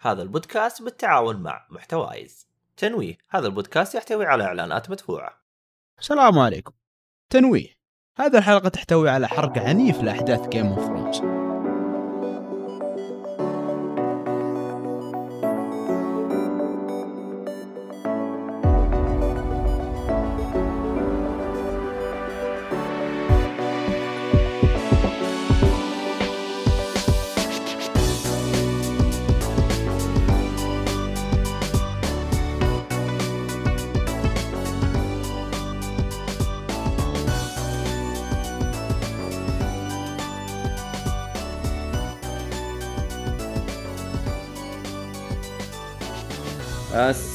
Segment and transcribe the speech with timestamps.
[0.00, 2.48] هذا البودكاست بالتعاون مع محتوايز.
[2.76, 5.40] تنويه هذا البودكاست يحتوي على إعلانات مدفوعة.
[5.98, 6.72] السلام عليكم.
[7.30, 7.68] تنويه
[8.16, 11.39] هذه الحلقة تحتوي على حرق عنيف لأحداث Game of Thrones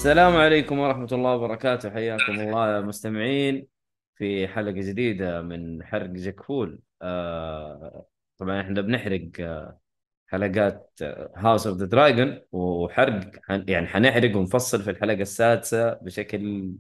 [0.05, 1.90] السلام عليكم ورحمة الله وبركاته.
[1.90, 3.68] حياكم الله مستمعين
[4.16, 8.05] في حلقة جديدة من حرق جكفول آه
[8.38, 9.80] طبعا إحنا بنحرق آه
[10.27, 10.99] حلقات
[11.36, 16.71] House of the Dragon وحرق يعني حنحرق ونفصل في الحلقة السادسة بشكل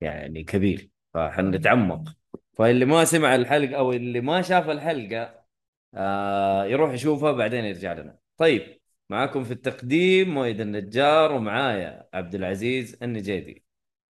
[0.00, 0.90] يعني كبير.
[1.14, 2.08] فحنتعمق.
[2.58, 5.44] فاللي ما سمع الحلقة أو اللي ما شاف الحلقة
[5.94, 8.18] آه يروح يشوفها بعدين يرجع لنا.
[8.38, 13.64] طيب معاكم في التقديم مويد النجار ومعايا عبد العزيز النجيدي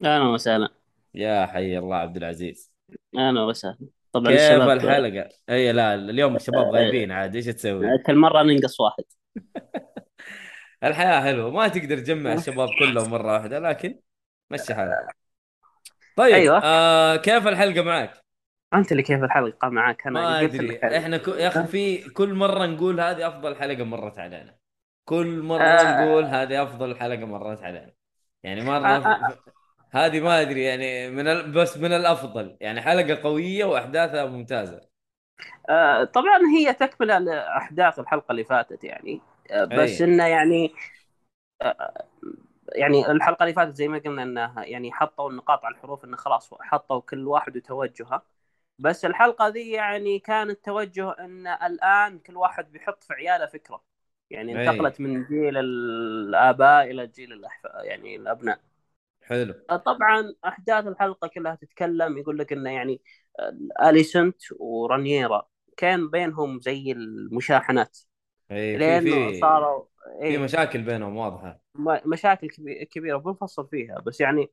[0.05, 0.69] أهلا وسهلا.
[1.15, 2.73] يا حي الله عبد العزيز.
[3.17, 3.89] أهلا وسهلا.
[4.13, 8.81] طبعا كيف الشباب الحلقة؟ إي لا اليوم الشباب غايبين عاد إيش تسوي؟ كل مرة ننقص
[8.81, 9.05] واحد.
[10.85, 13.99] الحياة حلوة ما تقدر تجمع الشباب كلهم مرة واحدة لكن
[14.51, 15.17] مشي حالك.
[16.17, 16.61] طيب أيوة.
[16.65, 18.25] آه كيف الحلقة معك؟
[18.75, 20.99] أنت اللي كيف الحلقة معك؟ أنا ما أدري.
[20.99, 21.29] إحنا ك...
[21.29, 24.64] يا أخي في كل مرة نقول هذه أفضل حلقة مرت علينا.
[25.05, 26.05] كل مرة آه.
[26.05, 27.93] نقول هذه أفضل حلقة مرت علينا.
[28.43, 29.39] يعني مرة آه، آه،
[29.91, 31.53] هذه ما أدري يعني من ال...
[31.53, 32.57] بس من الأفضل.
[32.61, 34.81] يعني حلقة قوية وأحداثها ممتازة.
[35.69, 39.21] آه، طبعا هي تكمله لاحداث الحلقة اللي فاتت يعني.
[39.51, 40.05] آه، بس أي.
[40.05, 40.75] إنه يعني
[41.63, 42.07] آه،
[42.77, 46.55] يعني الحلقة اللي فاتت زي ما قلنا انها يعني حطوا النقاط على الحروف إنه خلاص
[46.61, 48.23] حطوا كل واحد وتوجهه.
[48.79, 53.94] بس الحلقة ذي يعني كان التوجه إن الآن كل واحد بيحط في عياله فكرة.
[54.35, 54.69] يعني أي.
[54.69, 58.61] انتقلت من جيل الآباء إلى جيل الأحفاد يعني الأبناء.
[59.23, 59.55] حلو.
[59.87, 63.01] طبعا أحداث الحلقة كلها تتكلم يقول لك إنه يعني
[63.83, 67.99] أليسنت ورانييرا كان بينهم زي المشاحنات.
[68.51, 69.85] اي في في صاروا
[70.21, 70.39] في إيه.
[70.39, 71.61] مشاكل بينهم واضحة.
[71.75, 74.51] م- مشاكل كبي- كبيرة بنفصل فيها بس يعني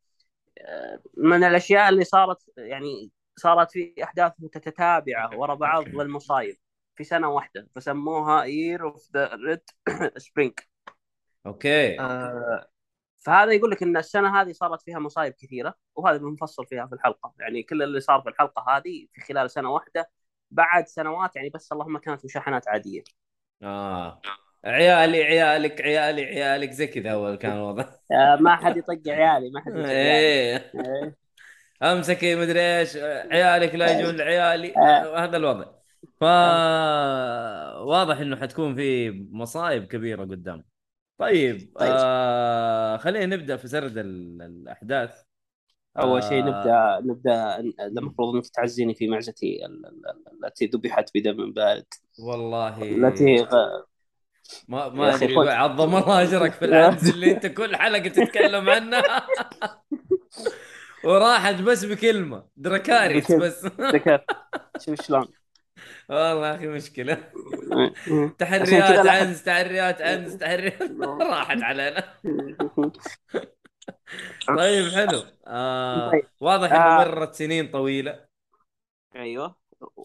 [0.61, 6.57] آه، من الأشياء اللي صارت يعني صارت في أحداث متتابعة ورا بعض للمصايب
[7.01, 9.61] في سنة واحدة فسموها Year of the Red
[10.17, 10.53] Spring
[11.45, 11.97] okay.
[13.19, 17.33] فهذا يقول لك إن السنة هذه صارت فيها مصايب كثيرة وهذا بنفصل فيها في الحلقة.
[17.39, 20.09] يعني كل اللي صار في الحلقة هذه في خلال سنة واحدة
[20.51, 23.03] بعد سنوات يعني بس اللهم كانت مشاحنات عادية.
[23.63, 24.21] آه.
[24.65, 27.83] عيالي عيالك عيالي عيالك زي كذا اول كان الوضع.
[28.11, 29.91] آه، ما حد يطق عيالي ما حد يطق عيالي.
[29.91, 30.71] إيه.
[30.75, 31.15] إيه.
[31.83, 32.97] أمسكي مدري إيش
[33.31, 34.75] عيالك لا يجون لعيالي.
[34.77, 35.23] آه.
[35.23, 35.80] هذا الوضع.
[36.19, 36.23] ف
[37.83, 40.63] واضح إنه حتكون في مصايب كبيرة قدام
[41.17, 41.91] طيب, طيب.
[41.95, 45.21] آه خلينا نبدأ في سرد ال- الأحداث
[45.99, 46.99] أول شيء آه.
[47.03, 51.85] نبدأ نبدأ المفروض إنك تعزيني في معزتي ال- ال- التي ذبحت بدم بارد
[52.19, 53.47] والله التي
[54.67, 55.49] ما ما أدري.
[55.49, 59.27] عظم الله أجرك في العنز اللي أنت كل حلقة تتكلم عنها
[61.05, 63.45] وراحت بس بكلمة دركاريس بكلمة.
[63.45, 63.67] بس
[64.85, 65.27] شوف شلون
[66.09, 67.13] والله أخي مشكلة.
[68.39, 70.81] تحريات عنز تحريات عنز تحريات
[71.21, 72.03] راحت علينا.
[74.57, 75.23] طيب حلو.
[75.47, 76.23] آه طيب.
[76.41, 77.05] واضح إنه آه.
[77.05, 78.25] مرت سنين طويلة.
[79.15, 79.55] أيوه.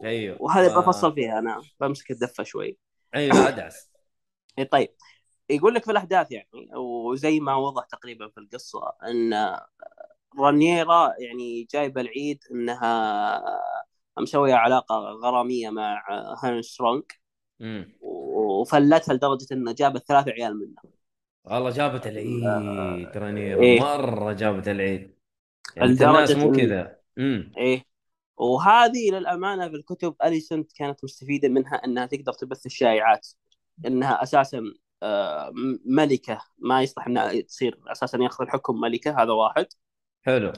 [0.04, 0.42] أيوه.
[0.42, 2.78] وهذا ف- بفصل فيها أنا بمسك الدفة شوي.
[3.14, 3.91] أيوه ادعس
[4.58, 4.88] إيه طيب.
[5.50, 9.56] يقول لك في الأحداث يعني وزي ما وضح تقريبا في القصة إن
[10.41, 13.43] رانييرا يعني جايبة العيد إنها
[14.19, 16.04] مسويه علاقة غرامية مع
[16.60, 17.03] سترونج.
[17.60, 20.82] امم وفلتها لدرجة إنه جابت ثلاث عيال منها
[21.44, 22.43] والله جابت العيد
[23.12, 23.55] تراني.
[23.55, 23.81] إيه.
[23.81, 25.14] مرة جابت العيد.
[25.76, 26.96] يعني لدرجة الناس مو كذا.
[27.58, 27.85] إيه.
[28.37, 33.29] وهذه للأمانة في الكتب اليسنت كانت مستفيدة منها إنها تقدر تبث الشائعات.
[33.87, 34.62] إنها أساسا
[35.02, 35.52] آه،
[35.85, 36.41] ملكة.
[36.58, 39.67] ما يصلح إنها تصير أساسا ياخذ الحكم ملكة هذا واحد.
[40.23, 40.52] حلو.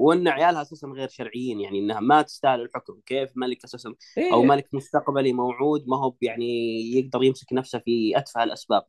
[0.00, 4.32] وإن عيالها أساسا غير شرعيين يعني إنها ما تستاهل الحكم كيف ملك أساسا إيه.
[4.32, 8.82] أو ملك مستقبلي موعود ما هو يعني يقدر يمسك نفسه في أتفه الأسباب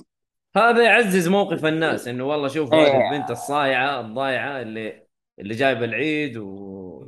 [0.55, 2.87] هذا يعزز موقف الناس إنه والله شوف إيه.
[2.87, 5.07] هذه البنت الصايعة الضايعة اللي
[5.39, 7.07] اللي جايبة العيد و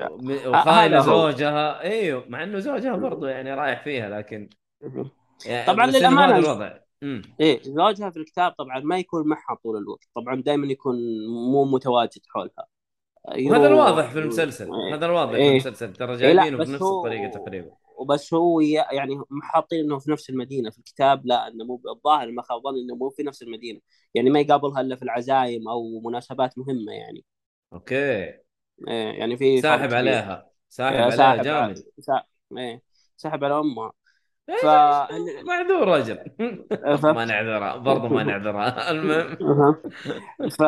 [0.00, 1.00] هذا وخاينه.
[1.00, 4.48] زوجها أيوه مع إنه زوجها برضه يعني رايح فيها لكن
[5.46, 7.22] يعني طبعاً هذا الوضع مم.
[7.40, 10.96] إيه زوجها في الكتاب طبعا ما يكون معها طول الوقت طبعا دائما يكون
[11.52, 12.66] مو متواجد حولها
[13.28, 14.94] وهذا يروح- الواضح في المسلسل إيه.
[14.94, 15.50] هذا الواضح في إيه.
[15.50, 17.70] المسلسل ترى إيه جايبينه بس بنفس هو الطريقة تقريبا.
[17.98, 22.42] وبس هو يعني محاطين إنه في نفس المدينة في الكتاب لا إنه مو الظاهر ما
[22.42, 23.80] خاب إنه مو في نفس المدينة.
[24.14, 27.24] يعني ما يقابلها إلا في العزايم أو مناسبات مهمة يعني.
[27.72, 27.94] أوكي.
[27.94, 28.38] إيه
[28.88, 29.94] يعني في ساحب.
[29.94, 30.50] عليها.
[30.68, 31.78] ساحب إيه، عليها ساحب جامد.
[31.78, 32.22] على- سا...
[32.58, 32.82] إيه
[33.16, 33.92] سحب على أمها.
[34.48, 34.64] إيه، ف
[35.46, 36.18] معذور رجل.
[36.98, 39.82] ف- ما نعذرها برضه ما نعذرها المهم.
[40.50, 40.62] ف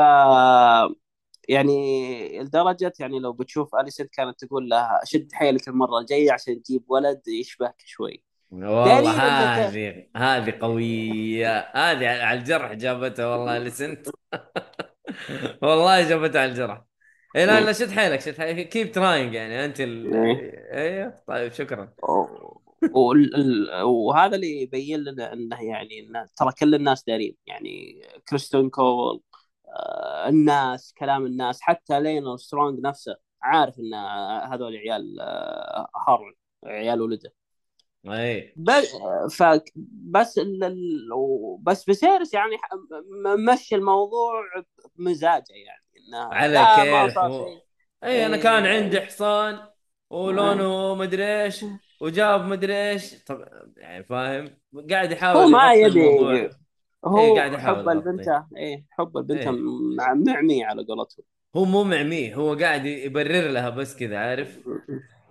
[1.48, 6.84] يعني لدرجة يعني لو بتشوف أليسنت كانت تقول لها شد حيلك المرة الجاية عشان تجيب
[6.88, 8.24] ولد يشبهك شوي.
[8.50, 11.58] والله هذه هذه قوية.
[11.58, 14.08] هذه على الجرح جابتها والله لسنت
[15.62, 16.84] والله جابتها على الجرح.
[17.36, 18.68] اي لا لا شد حيلك شد حيلك.
[18.68, 20.14] keep trying يعني أنت ال...
[20.14, 20.72] إيه.
[20.72, 21.92] أيوه طيب شكرا.
[23.84, 27.36] وهذا اللي يبين لنا إنه يعني إنه ترى كل الناس دارين.
[27.46, 29.20] يعني كريستون كول آه،
[30.28, 33.94] الناس كلام الناس حتى لينور سترونج نفسه عارف إن
[34.52, 36.34] هذول عيال آه، هارون
[36.64, 37.32] عيال ولده.
[38.06, 38.92] اي بس
[39.30, 39.42] ف
[40.10, 42.56] بس ال- ال- بس بسيرس يعني
[43.48, 44.32] مشي الموضوع
[44.96, 47.62] بمزاجه يعني إنه على كيف شيء.
[48.04, 48.42] اي أنا إيه.
[48.42, 49.68] كان عندي حصان
[50.10, 51.64] ولونه مدري إيش
[52.00, 53.24] وجاب مدري إيش.
[53.24, 54.58] طب يعني فاهم؟
[54.90, 56.50] قاعد يحاول هو ما يبي.
[57.04, 57.92] هو إيه، قاعد يحاول حب يغطي.
[57.98, 58.86] البنت إيه.
[58.90, 59.50] حب البنت إيه.
[59.96, 61.24] مع معمي على قولتهم.
[61.56, 64.68] هو مو معميه هو قاعد يبرر لها بس كذا عارف؟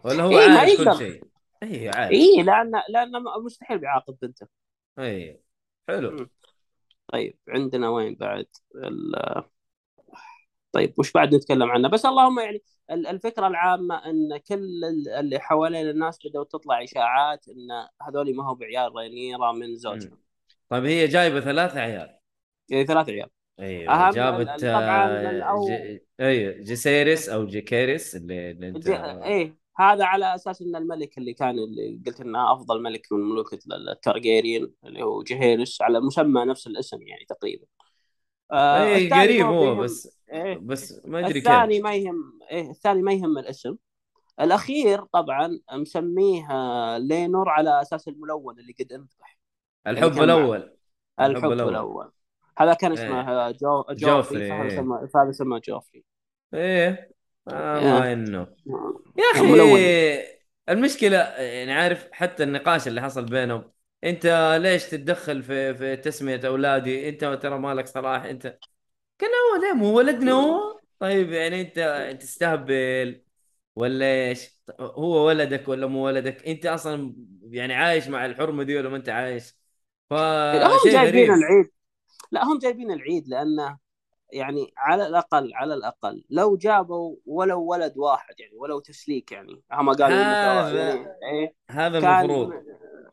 [0.03, 0.97] ولا هو إيه، ما عارف كل.
[0.97, 1.23] شيء.
[1.63, 2.11] اي عارف.
[2.11, 3.11] اي لأن لأن
[3.45, 4.47] مستحيل بيعاقب بنته.
[4.99, 5.41] اي
[5.87, 6.11] حلو.
[6.11, 6.29] مم.
[7.13, 8.45] طيب عندنا وين بعد؟
[8.75, 9.11] ال...
[10.71, 15.39] طيب وش بعد نتكلم عنه؟ بس اللهم يعني ال- الفكرة العامة إن كل ال- اللي
[15.39, 17.67] حوالين الناس بدأوا تطلع إشاعات إن
[18.01, 20.17] هذول ما هو بعيال رينيرا من زوجها
[20.71, 22.17] طيب هي جايبة ثلاثة عيال.
[22.69, 23.29] يعني ثلاث عيال.
[23.59, 25.99] أيوه أهم جابت آه، الأول- ج...
[26.19, 31.33] أيوه جيسيريس أو جيكيريس اللي, اللي أنت ج- إيه هذا على أساس إن الملك اللي
[31.33, 33.53] كان اللي قلت إنه أفضل ملك من ملوك
[33.91, 37.65] التارجيريان اللي هو جهيرس على مسمى نفس الاسم يعني تقريبا.
[38.51, 42.39] آه اي الثاني قريب هو فيهم- بس إيه بس ما أدري الثاني كيف ما يهم
[42.51, 43.75] إيه الثاني ما يهم الاسم.
[44.41, 49.37] الأخير طبعا مسميه آه، لينور على أساس الملون اللي قد انذبح
[49.87, 50.77] الحب كان الأول.
[51.19, 52.11] الحب الأول,
[52.57, 52.91] هذا كان.
[52.91, 55.31] اسمه آه، جو جوفري، فهذا إيه.
[55.31, 56.03] سمى جوفري.
[56.53, 57.11] إيه.
[57.47, 58.47] ما انه
[59.17, 59.31] يا.
[59.31, 63.71] أخي المشكلة يعني عارف حتى النقاش اللي حصل بينهم
[64.03, 68.59] أنت ليش تتدخل في في تسمية أولادي؟ أنت ترى مالك صلاح أنت
[69.21, 73.23] قال هو ليه؟ مو ولدنا هو؟ طيب يعني أنت تستهبل
[73.75, 78.89] ولا إيش؟ هو ولدك ولا مو ولدك؟ أنت أصلا يعني عايش مع الحرمة دي ولا
[78.89, 79.60] ما أنت عايش؟
[80.15, 81.31] هم جايبين غريب.
[81.31, 81.71] العيد.
[82.31, 83.77] لا هم جايبين العيد لأنه
[84.33, 89.61] يعني على الأقل على الأقل لو جابوا ولو ولد واحد يعني ولو تسليك يعني.
[89.73, 92.53] هم قالوا هذا- يعني إيه هذا المفروض.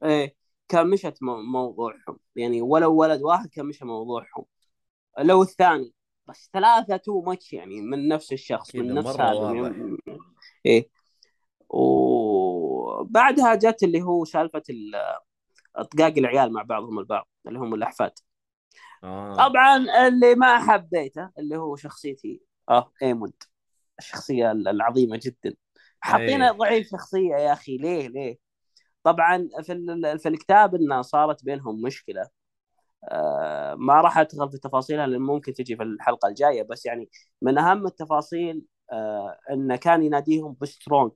[0.04, 0.34] إيه
[0.68, 2.18] كان مشت مو- موضوعهم.
[2.36, 4.44] يعني ولو ولد واحد كان مشى موضوعهم.
[5.18, 5.92] لو الثاني.
[6.26, 9.76] بس ثلاثة تو ماتش يعني من نفس الشخص من نفس هذا واضح.
[10.66, 10.88] إيه.
[11.70, 14.94] وبعدها جت اللي هو سالفة ال-
[15.78, 18.12] أطقاق العيال مع بعضهم البعض اللي هم الأحفاد.
[19.04, 19.36] آه.
[19.36, 19.76] طبعا
[20.08, 23.42] اللي ما حبيته اللي هو شخصيتي آه إيموند.
[23.98, 25.54] الشخصية العظيمة جدا.
[26.00, 26.52] حاطينه إيه.
[26.52, 28.38] ضعيف شخصية يا أخي ليه ليه؟
[29.02, 32.28] طبعا في في الكتاب إنه صارت بينهم مشكلة.
[33.10, 37.10] آه ما راح أدخل في تفاصيلها لأن ممكن تجي في الحلقة الجاية بس يعني
[37.42, 41.12] من أهم التفاصيل آه إنه كان يناديهم بسترونج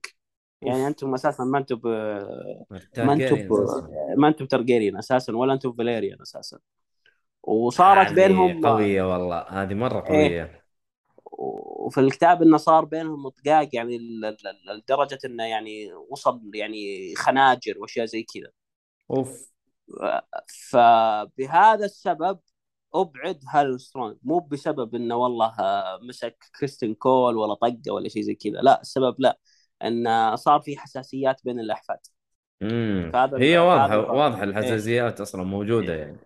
[0.62, 1.86] يعني أنتم أساسا ما أنتم ب...
[2.98, 3.52] ما أنتم ب...
[4.16, 6.58] ما أنتم ترجيريان أساسا ولا أنتم فاليريان أساسا.
[7.42, 10.42] وصارت بينهم قوية والله هذه مرة إيه.
[10.42, 10.62] قوية.
[11.24, 13.98] وفي الكتاب إنه صار بينهم طقاق يعني
[14.68, 18.50] لدرجة إنه يعني وصل يعني خناجر وأشياء زي كذا.
[19.10, 19.52] أوف.
[20.70, 22.38] فبهذا السبب
[22.94, 24.16] أبعد هارو سترونج.
[24.22, 25.54] مو بسبب إنه والله
[26.02, 29.38] مسك كريستين كول ولا طقه ولا شيء زي كذا لا السبب لا.
[29.84, 31.98] انه صار في حساسيات بين الأحفاد.
[33.12, 36.16] فهذا- هي واضحة فهذا- واضحة الحساسيات أصلا موجودة يعني.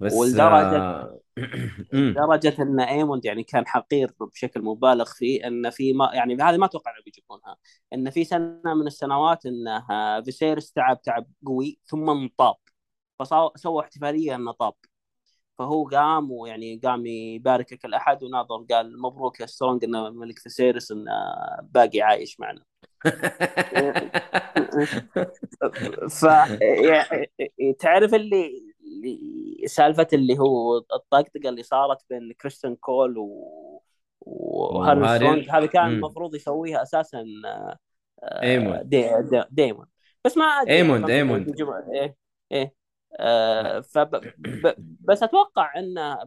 [0.00, 1.20] بس ولدرجة- آه،
[2.60, 6.90] إن إيموند يعني كان حقير بشكل مبالغ فيه إن في ما يعني هذه ما أتوقع
[6.90, 7.56] إنه بيجيبونها.
[7.92, 9.84] إن في سنة من السنوات انه
[10.22, 12.54] فيسيرس تعب تعب قوي ثم إن طاب.
[13.18, 14.74] فسووا احتفالية إنه طاب.
[15.58, 20.92] فهو قام ويعني قام يبارك كل أحد وناظر قال مبروك يا سترونج إنه ملك فيسيرس
[20.92, 21.10] انه
[21.62, 22.62] باقي عايش معنا
[26.10, 26.26] ف
[27.80, 28.50] تعرف اللي
[29.66, 33.50] سالفة اللي هو الطقطقة اللي صارت بين كريستن كول و
[34.20, 35.18] وهاري.
[35.18, 35.86] سترونج هذا كان.
[35.86, 37.76] المفروض يسويها أساسا آه،
[38.22, 38.88] آه، ايمون.
[38.88, 39.86] دي دي ديمون
[40.24, 41.46] بس ما أدري ايمون- ايمون.
[41.94, 42.16] إيه
[42.52, 42.70] إيه آه
[43.82, 46.18] فب ب بس أتوقع انه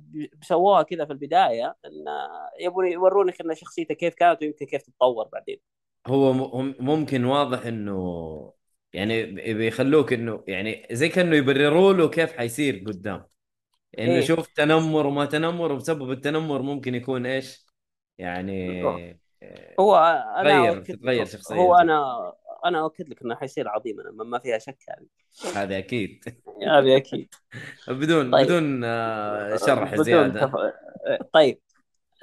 [0.41, 2.11] سووها كذا في البداية انه
[2.59, 5.59] يبون يورونك إن شخصيته كيف كانت ويمكن كيف تتطور بعدين.
[6.07, 6.33] هو
[6.79, 8.53] ممكن واضح إنه
[8.93, 13.25] يعني بيخلوك إنه يعني زي كأنه يبرروا له كيف حيصير قدام.
[13.99, 14.21] إنه إيه.
[14.21, 17.65] شوف تنمر وما تنمر وبسبب التنمر ممكن يكون إيش؟
[18.17, 18.83] يعني
[19.79, 19.95] هو
[20.37, 21.61] أنا تغير- تتغير شخصيته.
[21.61, 22.33] هو أنا
[22.67, 25.07] أنا أؤكد لك إنه حيصير عظيما ما- ما فيها شك هذه
[25.55, 26.39] هذا أكيد.
[26.67, 27.33] هذه أكيد.
[27.87, 28.45] بدون طيب.
[28.45, 30.45] بدون آه، شرح بدون زيادة.
[30.45, 30.51] تف...
[31.33, 31.59] طيب.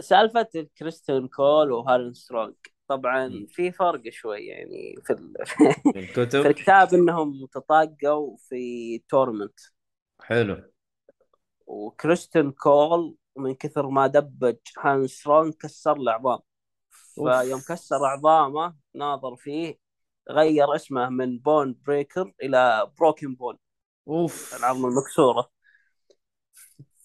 [0.01, 0.49] سالفة
[0.79, 2.55] كريستين كول وهارن سترونج.
[2.89, 3.47] طبعا مم.
[3.51, 5.35] في فرق شوي يعني في ال...
[5.93, 6.47] في الكتب.
[6.47, 9.61] الكتاب إنهم تطاقوا في tournament.
[10.23, 10.63] حلو.
[11.67, 16.39] وكريستين كول من كثر ما دبج هارن سترونج كسر له عظام.
[17.15, 19.79] فيوم كسر عظامه ناظر فيه
[20.31, 23.59] غير اسمه من Bone Breaker إلى Broken Bone
[24.09, 24.55] أوف.
[24.59, 25.51] العظمه المكسورة.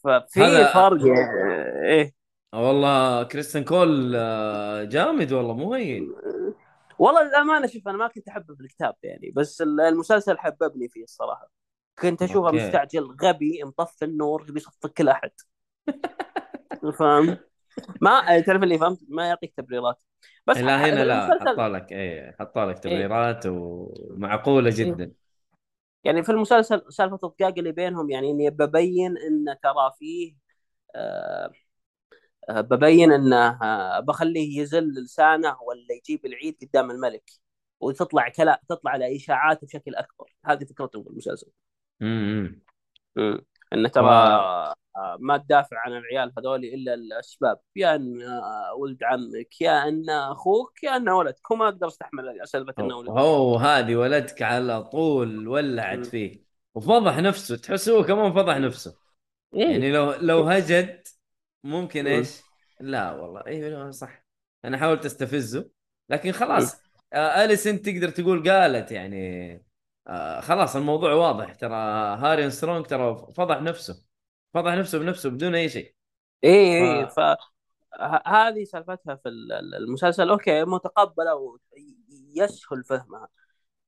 [0.03, 2.13] ففي هذا- فرق يعني إيه
[2.53, 6.11] والله كريستن كول آه، جامد والله مو هين.
[6.99, 11.51] والله للأمانة شوف أنا ما كنت أحبه في الكتاب يعني بس المسلسل حببني فيه الصراحة.
[11.99, 12.51] كنت أشوفه.
[12.51, 15.31] مستعجل غبي مطفي النور يبي يصفق كل أحد.
[16.99, 17.37] فاهم؟
[18.01, 20.03] ما تعرف اللي فهمت؟ ما يعطيك تبريرات.
[20.47, 25.11] بس لا هنا لا حطوا لك إيه حطوا لك تبريرات ومعقولة جدا.
[26.03, 30.35] يعني في المسلسل سالفة الطقاق اللي بينهم يعني إني ببين إن ترى فيه
[30.95, 31.51] آه
[32.49, 37.29] آه، ببين إنه آه بخليه يزل لسانه ولا يجيب العيد قدام الملك
[37.79, 40.33] وتطلع كلا تطلع الاشاعات بشكل أكبر.
[40.45, 41.51] هذه فكرتهم في المسلسل.
[42.01, 42.61] امم
[43.73, 44.73] انه ترى
[45.19, 50.83] ما تدافع عن العيال هذول إلا الاسباب يا إن آه، ولد عمك يا إن أخوك
[50.83, 56.05] يا إن ولدك وما أقدر أستحمل سالفة إنه ولد هو هذه ولدك على طول ولعت.
[56.05, 56.43] فيه.
[56.75, 58.95] وفضح نفسه تحس هو كمان فضح نفسه.
[59.55, 59.71] إيه.
[59.71, 61.07] يعني لو لو هجد
[61.63, 62.07] ممكن مم.
[62.07, 62.41] إيش؟
[62.79, 64.25] لا والله أيوه صح.
[64.65, 65.69] أنا حاولت أستفزه
[66.09, 66.81] لكن خلاص.
[67.13, 69.53] آه اليسن تقدر تقول قالت؟ يعني
[70.07, 71.75] آه خلاص الموضوع واضح ترى
[72.17, 74.08] هاري سترونج ترى فضح نفسه.
[74.53, 75.93] فضح نفسه بنفسه بدون أي شيء.
[76.43, 77.37] إيه إيه ف- ف
[77.99, 80.29] ه- هذه سالفتها في ال- ال- المسلسل.
[80.29, 83.27] okay متقبلة ويسهل فهمها.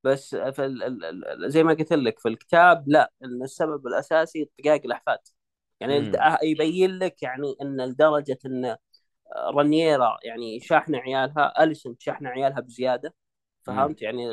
[0.04, 5.18] بس في ال- زي ما قلت لك في الكتاب لا إن السبب الأساسي طقاق الأحفاد.
[5.80, 6.12] يعني مم.
[6.42, 8.76] يبين لك يعني إن لدرجة إن
[9.36, 13.14] رانييرا يعني شاحنه عيالها أليسون شاحنه عيالها بزيادة.
[13.62, 14.28] فهمت؟ يعني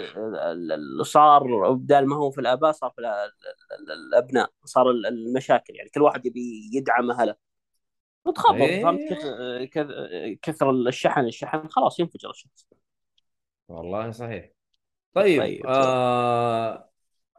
[1.03, 3.31] صار بدال ما هو في الآباء صار في ال- ال-
[3.79, 7.35] ال- الأبناء صار ال- المشاكل يعني كل واحد يبي يدعم أهله.
[8.25, 8.83] وتخبط إيه.
[8.83, 8.99] فهمت؟
[10.41, 12.67] كثر الشحن الشحن خلاص ينفجر الشخص.
[13.67, 14.49] والله صحيح.
[15.13, 15.65] طيب, طيب.
[15.67, 16.89] آه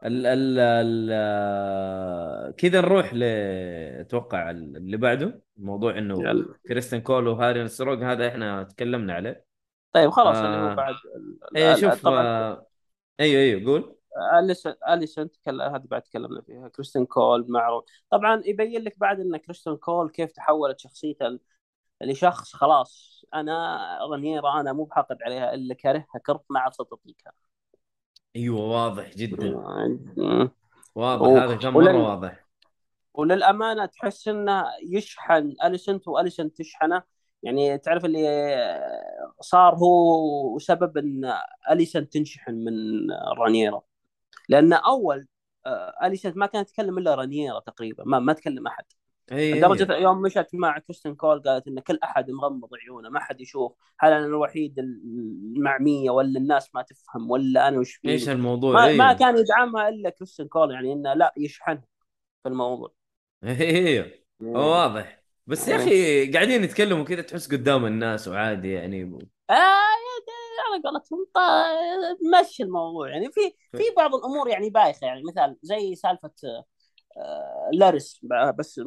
[0.05, 3.23] ال ال ال كذا نروح ل
[3.99, 6.45] أتوقع اللي بعده موضوع إنه.
[6.67, 9.50] كريستن كول وهاري سترونج هذا إحنا تكلمنا عليه.
[9.93, 10.45] طيب خلاص آه.
[10.45, 12.23] اللي هو بعد ال- إيه ال- شوف طبعا.
[12.27, 12.65] آه
[13.19, 13.95] أيوه أيوه قول.
[14.39, 16.67] أليسنت أليسنت هذه بعد تكلمنا فيها.
[16.67, 21.39] كريستن كول مع طبعا يبين لك بعد إن كريستن كول كيف تحولت شخصيته
[22.01, 23.25] لشخص خلاص.
[23.33, 23.79] أنا
[24.11, 26.07] رانيرا أنا مو بحقد عليها إلا كارهها
[26.57, 27.33] عاد صدق ما اطيقها
[28.35, 29.55] أيوه واضح جدا.
[30.95, 32.45] واضح و- هذا كان ولن- مرة واضح.
[33.13, 35.53] وللأمانة تحس إنه يشحن.
[35.63, 37.03] أليسنت وأليسنت تشحنه.
[37.43, 38.27] يعني تعرف اللي
[39.39, 41.33] صار هو سبب إن
[41.71, 42.73] اليسنت تنشحن من
[43.37, 43.81] رانيرا
[44.49, 45.27] لأن أول
[45.65, 48.83] آه، اليسنت ما كانت تكلم إلا رانيرا تقريبا ما ما تكلم أحد.
[49.31, 53.41] اي لدرجة يوم مشت مع كريستن كول قالت إن كل أحد مغمض عيونه ما حد
[53.41, 53.73] يشوف.
[53.99, 58.79] هل أنا الوحيدة المعمية ولا الناس ما تفهم ولا أنا وش فيني؟ إيش الموضوع؟ ما,
[58.79, 61.87] ما أيوه كان يدعمها إلا كريستن كول يعني إنه لا يشحنها
[62.43, 62.93] في الموضوع.
[63.43, 65.20] أيوه واضح.
[65.51, 69.19] بس يا أخي قاعدين يتكلموا كذا تحس قدام الناس وعادي يعني.
[69.49, 69.53] آه
[70.71, 71.27] على قولتهم
[72.41, 73.09] مشي الموضوع.
[73.09, 73.41] يعني في
[73.77, 75.07] في بعض الأمور يعني بايخة.
[75.07, 76.31] يعني مثال زي سالفة
[77.17, 78.25] آه، لارس
[78.57, 78.81] بس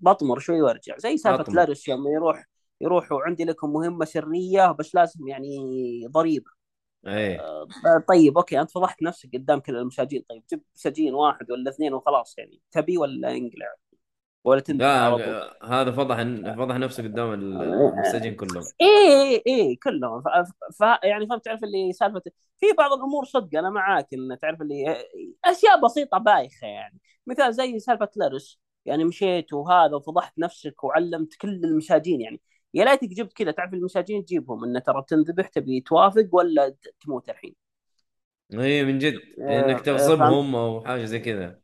[0.00, 0.98] بطمر شوي وارجع.
[0.98, 1.56] زي سالفة بطمر.
[1.56, 2.44] لارس يوم يروح
[2.80, 5.58] يروحوا عندي لكم مهمة سرية بس لازم يعني
[6.06, 6.50] ضريبة.
[7.06, 7.40] إيه.
[7.40, 7.68] آه،
[8.08, 10.24] طيب أوكي أنت فضحت نفسك قدام كل المساجين.
[10.28, 12.60] طيب جيب سجين واحد ولا اثنين وخلاص يعني.
[12.70, 13.74] تبي ولا انقلع
[14.44, 15.08] ولا تندم لا
[15.64, 16.16] هذا فضح
[16.56, 18.62] فضح نفسه قدام المستجين كلهم.
[18.80, 20.22] إيه إيه كلهم.
[20.22, 20.28] ف...
[20.78, 20.84] ف...
[21.04, 22.22] يعني فهمت تعرف اللي سالفه
[22.60, 25.04] في بعض الأمور صدق أنا معاك إن تعرف اللي
[25.44, 26.98] أشياء بسيطة بايخة يعني.
[27.26, 32.40] مثال زي سالفة لارس يعني مشيت وهذا وفضحت نفسك وعلمت كل المساجين يعني.
[32.74, 33.50] يا ليتك جبت كذا.
[33.50, 37.54] تعرف المساجين تجيبهم انه ترى تنذبح تبي توافق ولا تموت الحين؟
[38.52, 39.14] اي من جد.
[39.40, 41.60] آه، إنك آه، تغصبهم أو حاجة زي كذا.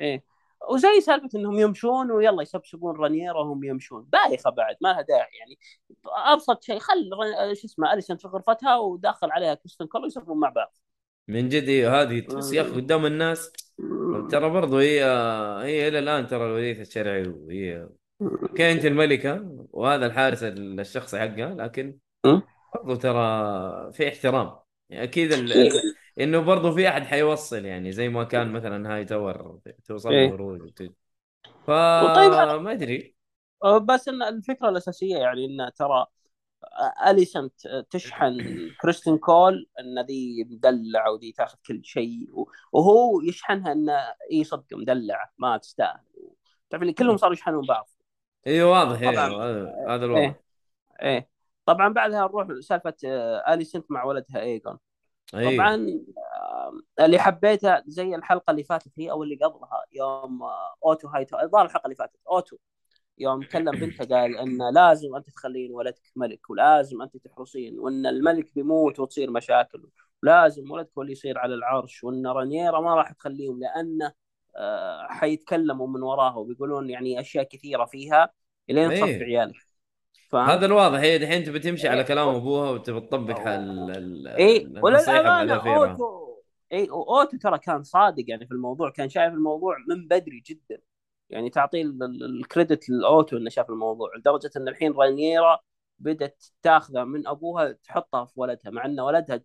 [0.00, 0.35] إيه.
[0.70, 4.02] وزي سالفة إنهم يمشون ويلا يسبسبون رانييرا وهم يمشون.
[4.12, 5.58] بايخة بعد ما لها داعي يعني.
[6.32, 7.10] أبسط شيء خل
[7.52, 10.76] شو اسمه أليسنت في غرفتها وداخل عليها كريستن كول يسولفون مع بعض.
[11.28, 13.52] من جد أيوه هذه يا أخي قدام الناس.
[14.30, 15.04] ترى برضو هي
[15.62, 17.88] هي إلى الآن ترى الوريث الشرعي وهي
[18.22, 22.40] okay انت الملكة وهذا الحارس الشخصي حقها لكن م?
[22.74, 24.56] برضو ترى في احترام.
[24.90, 25.52] يعني أكيد ال...
[26.18, 26.24] إيه.
[26.24, 30.32] إنه برضو في أحد حيوصل يعني زي ما كان مثلا هاي تاور توصل إيه.
[30.32, 30.40] وت...
[30.60, 30.94] وطيب،
[31.66, 33.16] فما أدري
[33.82, 36.06] بس إن الفكرة الأساسية يعني إن ترى
[37.06, 37.52] أليسنت
[37.90, 38.38] تشحن
[38.80, 42.28] كريستن كول إن ذي مدلع وذي تاخذ كل شيء
[42.72, 43.92] وهو يشحنها انه
[44.32, 46.00] اي صدق مدلعه ما تستاهل
[46.70, 47.88] تعرف اللي كلهم صاروا يشحنون بعض
[48.46, 49.26] أيوه واضح طبعاً.
[49.26, 50.34] أيوه هذا- هذا الوضع
[51.02, 51.28] إيه
[51.66, 54.78] طبعا بعدها نروح سالفه آه، أليسنت مع ولدها ايجون
[55.34, 55.56] أيوه.
[55.56, 56.04] طبعا
[57.00, 61.64] اللي حبيته زي الحلقة اللي فاتت هي أو اللي قبلها يوم آه، أوتو هايتو الظاهر
[61.64, 62.56] الحلقة اللي فاتت أوتو
[63.18, 68.54] يوم كلم بنته قال إن لازم أنت تخلين ولدك ملك ولازم أنت تحرصين وإن الملك
[68.54, 69.88] بيموت وتصير مشاكل
[70.22, 74.12] ولازم ولدك هو اللي يصير على العرش وإن رانيرا ما راح تخليهم لأنه
[74.56, 78.30] آه، حيتكلموا من وراها وبيقولون يعني أشياء كثيرة فيها
[78.70, 79.00] إلين إيه.
[79.00, 79.65] تصفي عيالك
[80.30, 80.98] فاهم؟ هذا الواضح.
[80.98, 86.26] هي دحين تبي تمشي على كلام أبوها وتبي تطبق ال- اي وللأمانة اوتو
[86.72, 88.90] اي أوتو ترى كان صادق يعني في الموضوع.
[88.90, 90.80] كان شايف الموضوع من بدري جدا.
[91.30, 95.58] يعني تعطيه ال- ال credit للأوتو انه شاف الموضوع لدرجة إن الحين رانيرا
[95.98, 99.40] بدأت تاخذه من أبوها تحطها في ولدها مع إن ولدها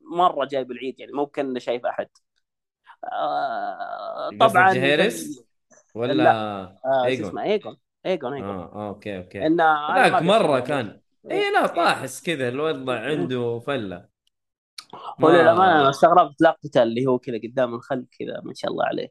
[0.00, 2.08] مرة جايب العيد يعني مو كأنه شايف أحد.
[3.12, 5.44] آه طبعا جهيرس
[5.94, 6.32] ولا لا.
[6.32, 7.76] آه إيجون؟ اسمه إيجون.
[8.08, 9.46] ايجون ايجون آه آه، أوكي أوكي.
[9.46, 11.00] إنه أنا ذاك ما مرة كان.
[11.30, 14.08] اي لا طاحس كذا الوضع عنده فلة.
[15.24, 19.08] هو للأمانة أنا استغربت لقطته اللي هو كذا قدام الخلق كذا ما شاء الله عليه.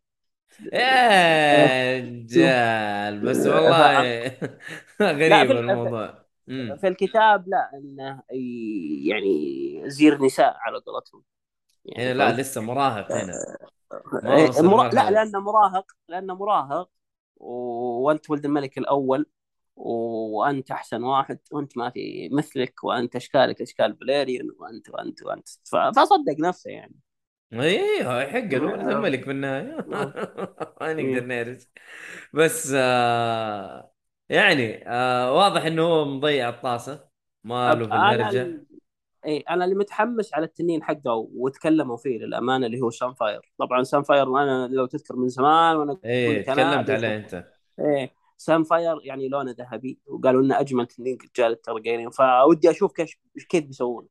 [0.73, 4.27] يا رجال بس والله
[5.01, 6.27] غريب الموضوع.
[6.47, 8.21] في الكتاب لا إنه
[9.09, 11.23] يعني زير نساء على قولتهم.
[11.85, 13.33] يعني هنا لا لسه مراهق هنا.
[14.23, 14.89] ما إيه، وصل مرا...
[14.89, 15.11] لا.
[15.11, 16.89] لأنه مراهق لأنه مراهق.
[17.37, 19.25] وانت ولد الملك الأول.
[19.75, 25.47] وأنت أحسن واحد وأنت ما في مثلك وأنت أشكالك أشكال فاليريون وأنت وأنت وأنت.
[25.95, 26.95] فصدق نفسه يعني
[27.53, 29.77] إيه يحق له ولد الملك في النهاية
[30.81, 31.69] ما نقدر نهرس
[32.33, 33.93] بس آه
[34.29, 37.09] يعني آه واضح إنه هو مضيع الطاسة
[37.43, 38.66] ما له في أنا الهرجه ال...
[39.27, 44.27] اي أنا اللي متحمس على التنين حقه وتكلموا فيه للأمانة اللي هو سانفاير طبعا سانفاير
[44.27, 47.45] أنا لو تذكر من زمان وأنا إيه تكلمت عليه أنت.
[47.79, 52.09] إيه سانفاير يعني لونه ذهبي وقالوا إنه أجمل تنين رجال الترقينين.
[52.09, 53.13] فودي أشوف كيف
[53.49, 54.07] كيف بيسوون.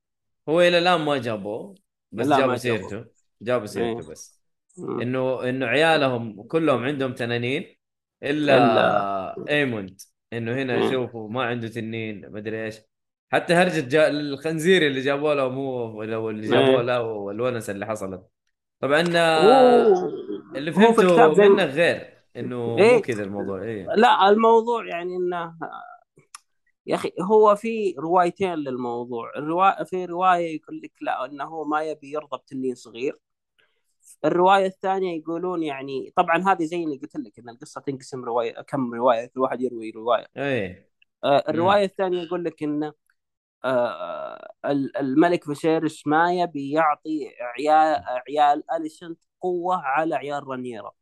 [0.49, 1.75] هو إلى الآن ما جابوه
[2.13, 2.57] بس جابوا.
[2.57, 3.05] سيرته.
[3.43, 4.11] جابوا سيرته إيه.
[4.11, 4.41] بس.
[4.79, 5.01] مم.
[5.01, 7.77] انه إنه عيالهم كلهم عندهم تنانين
[8.23, 10.01] إلا ايموند
[10.33, 10.91] إنه هنا.
[10.93, 12.81] شوفوا ما عنده تنين مدري إيش.
[13.33, 16.83] حتى هرجة جا الخنزير اللي جابوه له مو اللي جابوه إيه.
[16.83, 18.27] له والونس اللي حصلت.
[18.81, 19.01] طبعا
[20.57, 22.95] اللي فهمته زي منك غير إنه إيه.
[22.95, 23.87] مو كذا الموضوع إيه.
[23.87, 25.55] لا الموضوع يعني إنه
[26.87, 29.33] يا أخي هو في روايتين للموضوع.
[29.37, 33.17] الرواية في رواية يقول لك لا إنه هو ما يبي يرضى بتنين صغير.
[34.25, 38.95] الرواية الثانية يقولون يعني طبعا هذه زي اللي قلت لك إن القصة تنقسم رواية كم
[38.95, 40.27] رواية كل واحد يروي رواية.
[40.37, 40.91] إيه.
[41.25, 42.93] آه، الرواية الثانية يقول لك ان ال-
[45.01, 50.93] الملك فيسيرس ما يبي يعطي عيال عيال اليسنت قوة على عيال رانيرا.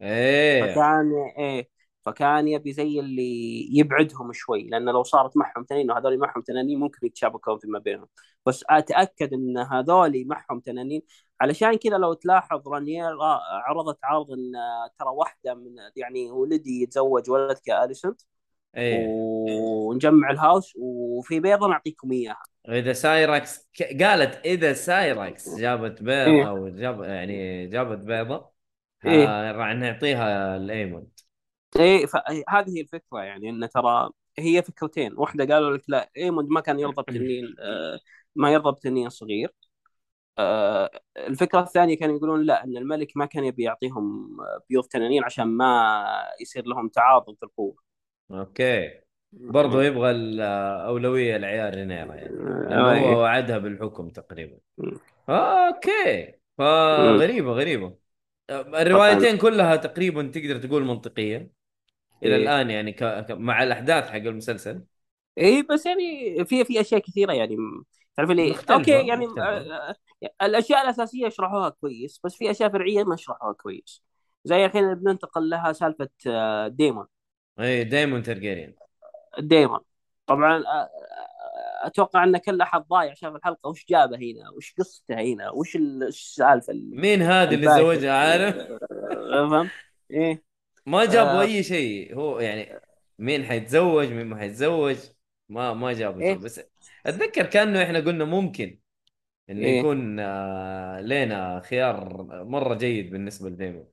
[0.00, 0.72] إيه.
[0.72, 1.68] فكان إيه
[2.02, 7.06] فكان يبي زي اللي يبعدهم شوي لأن لو صارت معهم تنانين وهذول معهم تنانين ممكن
[7.06, 8.08] يتشابكون فيما بينهم.
[8.46, 11.02] بس أتأكد إن هذول معهم تنانين.
[11.40, 14.52] علشان كذا لو تلاحظ رانييرا عرضت عرض إن
[14.98, 18.20] ترى واحدة من يعني ولدي يتزوج ولدك اليسنت
[18.76, 19.06] إيه.
[19.08, 22.42] ونجمع ال house وفي بيضة نعطيكم إياها.
[22.68, 23.68] إذا سايركس
[24.00, 26.48] قالت إذا سايركس جابت بيض إيه.
[26.48, 28.50] أو جاب يعني جابت بيضة
[29.06, 29.52] إيه.
[29.52, 31.08] راح نعطيها الايموند
[31.78, 35.14] إيه فهذه هي الفكرة يعني إن ترى هي فكرتين.
[35.16, 38.00] واحدة قالوا لك لا إيموند ما كان يرضى بتنين آه،
[38.36, 39.54] ما يرضى بتنين صغير.
[40.38, 44.36] آه، الفكرة الثانية كانوا يقولون لا إن الملك ما كان يبي يعطيهم
[44.70, 46.04] بيوض تنانين عشان ما
[46.40, 47.76] يصير لهم تعاضد في القوة.
[48.30, 49.00] أوكي.
[49.32, 54.58] برضو يبغى الاولويه لعيال رينيرا يعني لأنه آه، هو وعدها بالحكم تقريبا.
[55.28, 56.34] أوكي.
[56.58, 57.96] فغريبة غريبة.
[58.50, 61.50] الروايتين كلها تقريبا تقدر تقول منطقية.
[62.22, 62.42] إلى إيه.
[62.42, 63.04] الآن يعني ك...
[63.04, 63.30] ك...
[63.30, 64.84] مع الأحداث حق المسلسل.
[65.38, 67.56] اي بس يعني في في أشياء كثيرة يعني.
[68.16, 69.48] تعرف لي أوكي يعني مختلفة.
[69.48, 74.02] آه، آه، الأشياء الأساسية يشرحوها كويس بس في أشياء فرعية ما يشرحوها كويس.
[74.44, 77.06] زي الحين بننتقل لها سالفة آه، ديمون.
[77.60, 78.74] اي دايمون ترجيريان
[79.38, 79.80] ديمون
[80.26, 80.64] طبعا
[81.82, 86.02] أتوقع أن كل أحد ضايع شاف الحلقة وش جابه هنا؟ وش قصته هنا؟ وش ال-
[86.02, 87.78] السالفة اللي مين هذه اللي الباشا.
[87.78, 88.56] زوجها؟ عارف؟
[89.50, 89.70] فهمت؟
[90.10, 90.42] إيه.
[90.86, 91.42] ما جابوا آه.
[91.42, 92.16] أي شيء.
[92.16, 92.80] هو يعني
[93.18, 94.96] مين حيتزوج؟ مين ما حيتزوج؟
[95.48, 96.34] ما ما جابوا إيه.
[96.34, 96.60] بس
[97.06, 98.78] أتذكر كأنه إحنا قلنا ممكن
[99.50, 99.78] انه إيه.
[99.78, 103.86] يكون آه لينا خيار مرة جيد بالنسبة لديمون.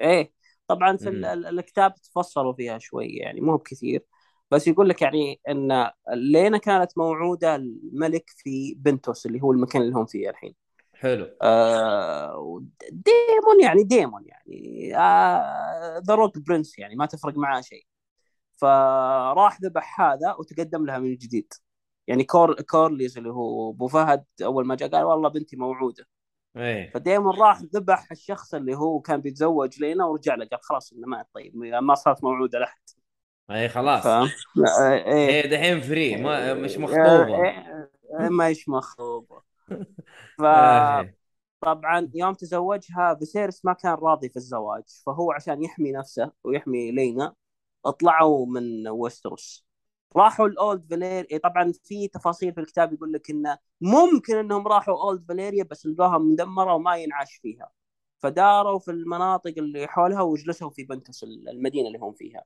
[0.00, 0.32] إيه.
[0.68, 1.16] طبعا في مم.
[1.16, 4.04] ال- ال- الكتاب تفصلوا فيها شوي يعني مو بكثير.
[4.50, 9.94] بس يقول لك يعني إن لينا كانت موعودة الملك في بنتوس اللي هو المكان اللي
[9.94, 10.54] هم فيه الحين.
[10.94, 11.26] حلو.
[11.42, 14.92] آه ديمون يعني ديمون يعني.
[16.06, 17.86] the rogue prince يعني ما تفرق معاه شيء.
[18.56, 21.52] فراح ذبح هذا وتقدم لها من جديد.
[22.06, 26.06] يعني كور كورليز اللي هو أبوها فأول ما جاء قال والله بنتي موعودة.
[26.56, 26.90] إيه.
[26.90, 31.28] فديمون راح ذبح الشخص اللي هو كان بيتزوج لينا ورجع له قال خلاص إنه مات
[31.34, 32.80] طيب ما صارت موعوده لاحد
[33.50, 34.06] اي خلاص.
[34.06, 35.30] إيه.
[35.30, 37.44] هي دحين free ما مش إيه، مخطوبة.
[37.44, 39.42] إيه، إيه، ما إيش مخطوبة.
[40.40, 41.12] يا أخي.
[41.62, 47.34] فطبعا يوم تزوجها فيسيرس ما كان راضي في الزواج فهو عشان يحمي نفسه ويحمي لينا
[48.00, 49.66] طلعوا من ويستروس.
[50.16, 55.24] راحوا الاولد فاليريا طبعا في تفاصيل في الكتاب يقول لك إنه ممكن إنهم راحوا اولد
[55.28, 57.70] فاليريا بس لقوها مدمرة وما ينعاش فيها.
[58.18, 62.44] فداروا في المناطق اللي حولها وجلسوا في بنتوس المدينة اللي هم فيها.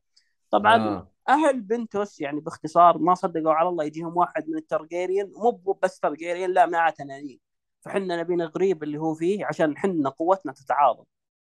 [0.50, 1.12] طبعا آه.
[1.29, 5.50] أهل بنتوس يعني باختصار ما صدقوا على الله يجيهم واحد من الترجيريان مو
[5.83, 7.40] بس ترجيريان لا معاه تنانين.
[7.81, 11.05] فحنا نبي نغريب اللي هو فيه عشان حنا قوتنا تتعاظم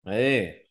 [0.09, 0.67] إيه.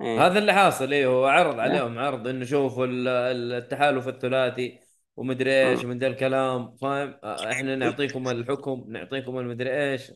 [0.00, 0.26] إيه.
[0.26, 4.83] هذا اللي حاصل إيه هو عرض عليهم عرض إنه شوفوا ال- ال- التحالف الثلاثي.
[5.16, 10.12] ومدري إيش من ذا الكلام فاهم؟ آه، إحنا نعطيكم الحكم نعطيكم المدري إيش.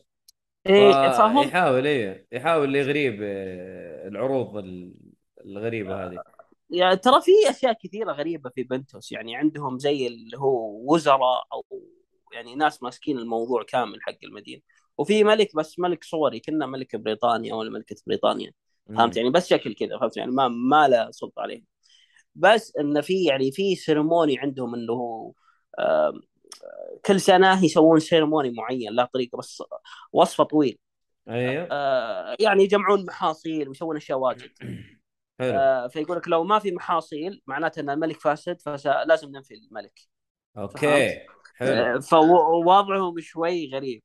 [0.65, 4.93] فهم يحاول إيه يحاول يغريب آه، العروض ال-
[5.45, 6.23] الغريبة هذه.
[6.69, 11.63] يعني ترى في أشياء كثيرة غريبة في بنتوس؟ يعني عندهم زي اللي هو وزراء أو
[12.33, 14.61] يعني ناس ماسكين الموضوع كامل حق المدينة.
[14.97, 18.51] وفي ملك بس ملك صوري كنه ملك بريطانيا ولا ملكة بريطانيا.
[18.97, 21.63] فهمت يعني؟ بس شكل كذا فهمت يعني؟ ما ما له سلطة عليه.
[22.39, 25.33] بس انه في يعني في ceremony عندهم إنه هو
[27.05, 29.63] كل سنة يسوون ceremony معين له طريقة بس
[30.13, 30.79] وصفه طويل.
[31.29, 31.67] أيوه.
[31.71, 34.51] آه، يعني يجمعون محاصيل ويسوون أشياء واجد.
[35.41, 39.99] آه، فيقول لك لو ما في محاصيل معناته إن الملك فاسد فلازم ننفي الملك.
[40.57, 41.19] okay.
[41.55, 41.71] حلو.
[41.71, 44.03] آه، فوضعهم شوي غريب.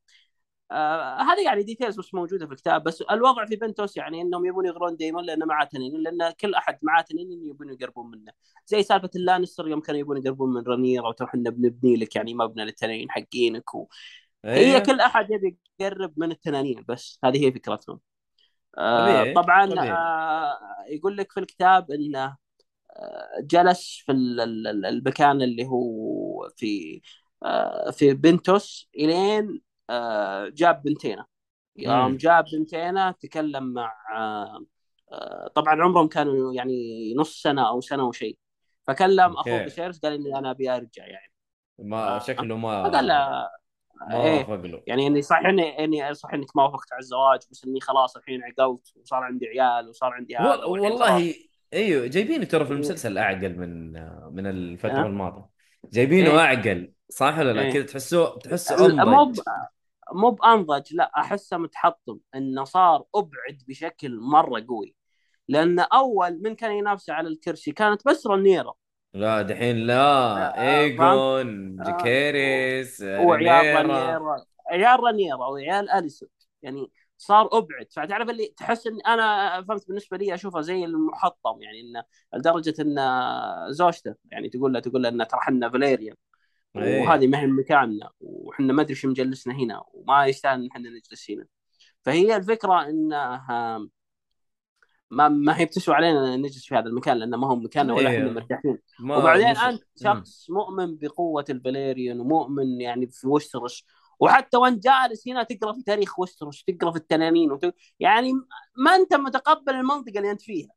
[0.74, 4.66] آه هذه يعني details بس موجودة في الكتاب بس الوضع في بنتوس يعني إنهم يبون
[4.66, 8.32] يغرون ديمون لأنه معاه تنين لأن كل أحد معاه تنين يبون يقربون منه
[8.66, 13.10] زي سالفة اللانستر يوم كانوا يبون يقربون من رنيرا وإحنا بنبني لك يعني مبنى للتنانين
[13.10, 13.88] حقينك و...
[14.44, 14.78] هي أيوه.
[14.78, 18.00] كل أحد يبي يقرب من التنانين بس هذه هي فكرتهم
[18.78, 19.92] آه طبعا طبيعي.
[19.92, 20.58] آه
[20.88, 22.36] يقول لك في الكتاب إنه
[22.96, 27.00] آه، جلس في ال- ال- ال- المكان اللي هو في
[27.44, 29.60] آه، في بنتوس إلين
[30.48, 31.24] جاب بنتينه
[31.76, 32.16] يوم.
[32.16, 34.64] جاب بنتينه تكلم مع آه،
[35.12, 38.38] آه، طبعا عمرهم كانوا يعني نص سنة أو سنة وشيء
[38.86, 39.64] فكلم أخوه.
[39.64, 41.32] بشيرس قال إني أنا أبي أرجع يعني
[41.78, 42.18] ما آه.
[42.18, 43.48] شكله ما فقال له
[44.10, 44.56] ما إيه.
[44.56, 48.16] له يعني إني صح إني إني صح إنك ما وافقت على الزواج بس إني خلاص
[48.16, 50.64] الحين عقلت وصار عندي عيال وصار عندي هذا.
[50.64, 51.34] والله
[51.74, 52.72] أيوه جايبينه ترى في.
[52.72, 53.92] المسلسل أعقل من
[54.34, 55.48] من الفترة أه؟ الماضية
[55.92, 56.38] جايبينه إيه.
[56.38, 57.72] أعقل صح ولا لا؟ إيه.
[57.72, 58.34] كذا تحسه
[58.80, 59.40] مو انضج
[60.12, 64.94] مو بأنضج لا أحسه متحطم إنه صار أبعد بشكل مرة قوي.
[65.48, 68.74] لأن أول من كان ينافسه على الكرسي كانت بس رنيرا
[69.14, 69.94] لا دحين لا.
[69.94, 71.84] آه، ايجون آه.
[71.84, 76.28] جيكيريس وعيال رنيرا عيال رنيرا وعيال أليسون.
[76.62, 77.86] يعني صار أبعد.
[77.92, 82.98] فتعرف اللي تحس إن أنا فهمت بالنسبة لي أشوفه زي المحطم يعني إنه لدرجة إن
[83.72, 86.16] زوجته يعني تقول له تقول له إن ترى إحنا فاليريان.
[86.76, 87.02] إيه.
[87.02, 91.30] وهذه ما هي مكاننا وحنا ما أدري شو مجلسنا هنا وما يستاهل إن إحنا نجلس
[91.30, 91.46] هنا
[92.02, 93.88] فهي الفكرة إنها
[95.10, 98.10] ما ما هي بتسوى علينا إن نجلس في هذا المكان لأنه ما هو مكاننا ولا
[98.10, 98.18] إيه.
[98.18, 99.82] إحنا مرتاحين ما وبعدين أنت.
[100.02, 103.86] شخص مؤمن بقوة الفاليريان ومؤمن يعني في وستروس
[104.20, 107.74] وحتى وأنت جالس هنا تقرأ في تاريخ وستروس تقرأ في التنانين وت...
[108.00, 108.32] يعني
[108.76, 110.68] ما أنت متقبل المنطقة اللي أنت فيها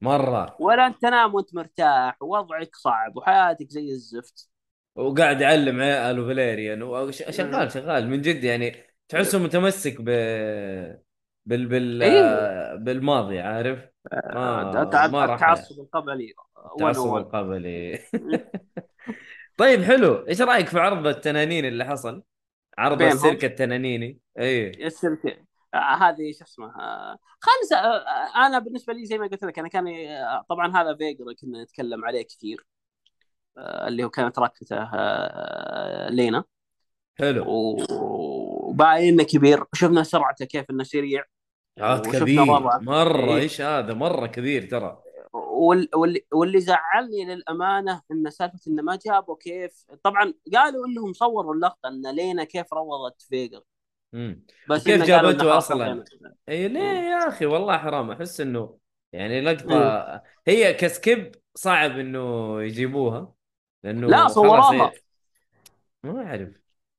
[0.00, 4.51] مرة ولا انت تنام وأنت مرتاح ووضعك صعب وحياتك زي الزفت
[4.94, 8.76] وقاعد يعلم عياله فاليريان وشغال شغال من جد يعني.
[9.08, 10.08] تحسه متمسك ب
[11.46, 12.74] بال بال إيه.
[12.74, 16.34] بالماضي عارف؟ ما التع- ما راح التعصب القبلي
[16.74, 17.24] التعصب 101.
[17.26, 17.98] القبلي.
[19.58, 20.14] طيب حلو.
[20.28, 22.22] إيش رأيك في عرض التنانين اللي حصل؟
[22.78, 24.18] عرض؟ السيرك التنانيني.
[24.38, 27.18] اي السلك آه، هذه شو اسمه آه،
[27.74, 31.24] آه، آه، أنا بالنسبة لي زي ما قلت لك أنا كان آه، طبعا هذا فيجر
[31.40, 32.56] كنا نتكلم عليه كثير.
[32.60, 32.71] آه،
[33.58, 36.44] اللي هو كانت ركبته آه، لينا.
[37.18, 37.44] حلو.
[37.48, 41.24] وباين انه كبير شفنا سرعته كيف إنه سريع.
[41.80, 42.40] عاد وشفنا كبير.
[42.40, 42.78] وضعه.
[42.78, 43.36] مرة إيه.
[43.36, 45.02] إيش هذا؟ مرة كبير ترى.
[45.32, 49.84] وال- واللي, واللي زعلني للأمانة إن سالفة إنه ما جابوا كيف.
[50.02, 53.60] طبعا قالوا إنهم صوروا اللقطة إن لينا كيف روضت فيجر.
[54.68, 56.04] بس إنه جابته؟ خلينا.
[56.48, 58.10] إي ليه يا أخي؟ والله حرام.
[58.10, 58.78] أحس إنه
[59.12, 63.32] يعني لقطة هي ك skip صعب إنه يجيبوها.
[63.84, 64.72] لأنه لا، صوروها.
[64.72, 64.92] هي-
[66.04, 66.40] ما أعرف.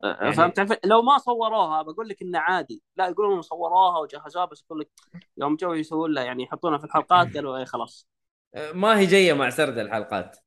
[0.04, 2.82] يعني يعني- فهمت؟ تعرف لو ما صوروها بقول لك إنه عادي.
[2.96, 4.90] لا يقولون صوروها وجهزوها بس يقول لك
[5.38, 8.08] يوم جو يسوون لها يعني يحطونها في الحلقات قالوا اي خلاص.
[8.74, 10.38] ما هي جاية مع سرد الحلقات.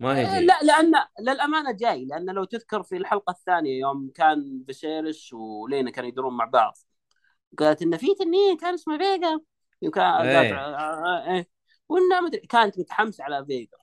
[0.00, 0.40] ما هي جاية.
[0.40, 6.08] لا لأن للأمانة جاي لأن لو تذكر في الحلقة الثانية يوم كان فيسيرس ولينا كانوا
[6.08, 6.78] يدورون مع بعض
[7.58, 9.40] قالت ان في تنين كان اسمه فيجا.
[9.82, 11.34] وكان إيه.
[11.34, 11.48] إيه.
[11.88, 13.78] وانها مدري كانت متحمسة على فيجا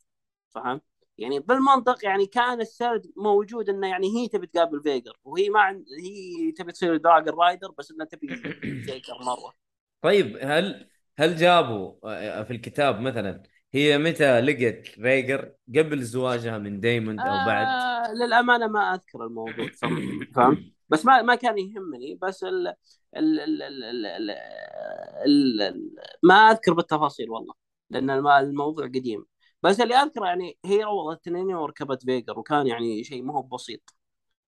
[0.50, 0.84] فهمت؟
[1.18, 5.84] يعني بالمنطق يعني كان السرد موجود إنه يعني هي تبي تقابل فيجر وهي ما عن...
[6.04, 8.28] هي تبي تصير dragon rider بس إنها تبي
[8.86, 9.54] فيجر مرة
[10.02, 16.58] طيب هل هل جابوا آه، آه، في الكتاب مثلا هي متى لقت فيجر قبل زواجها
[16.58, 19.68] من دايمون أو بعد؟ آه للأمانة ما أذكر الموضوع
[20.36, 24.32] فهمت؟ بس ما ما كان يهمني بس ال ال ال ال ال
[25.26, 25.92] ال ال
[26.24, 27.54] ما أذكر بالتفاصيل والله
[27.90, 29.26] لأن الموضوع قديم
[29.64, 33.96] بس اللي أذكره يعني هي روضت تنين وركبت فيجر وكان يعني شيء ما هو بسيط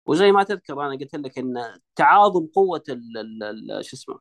[0.06, 1.54] وزي ما تذكر أنا قلت لك إن
[1.96, 3.42] تعاظم قوة ال ال
[3.72, 4.18] ال شو اسمه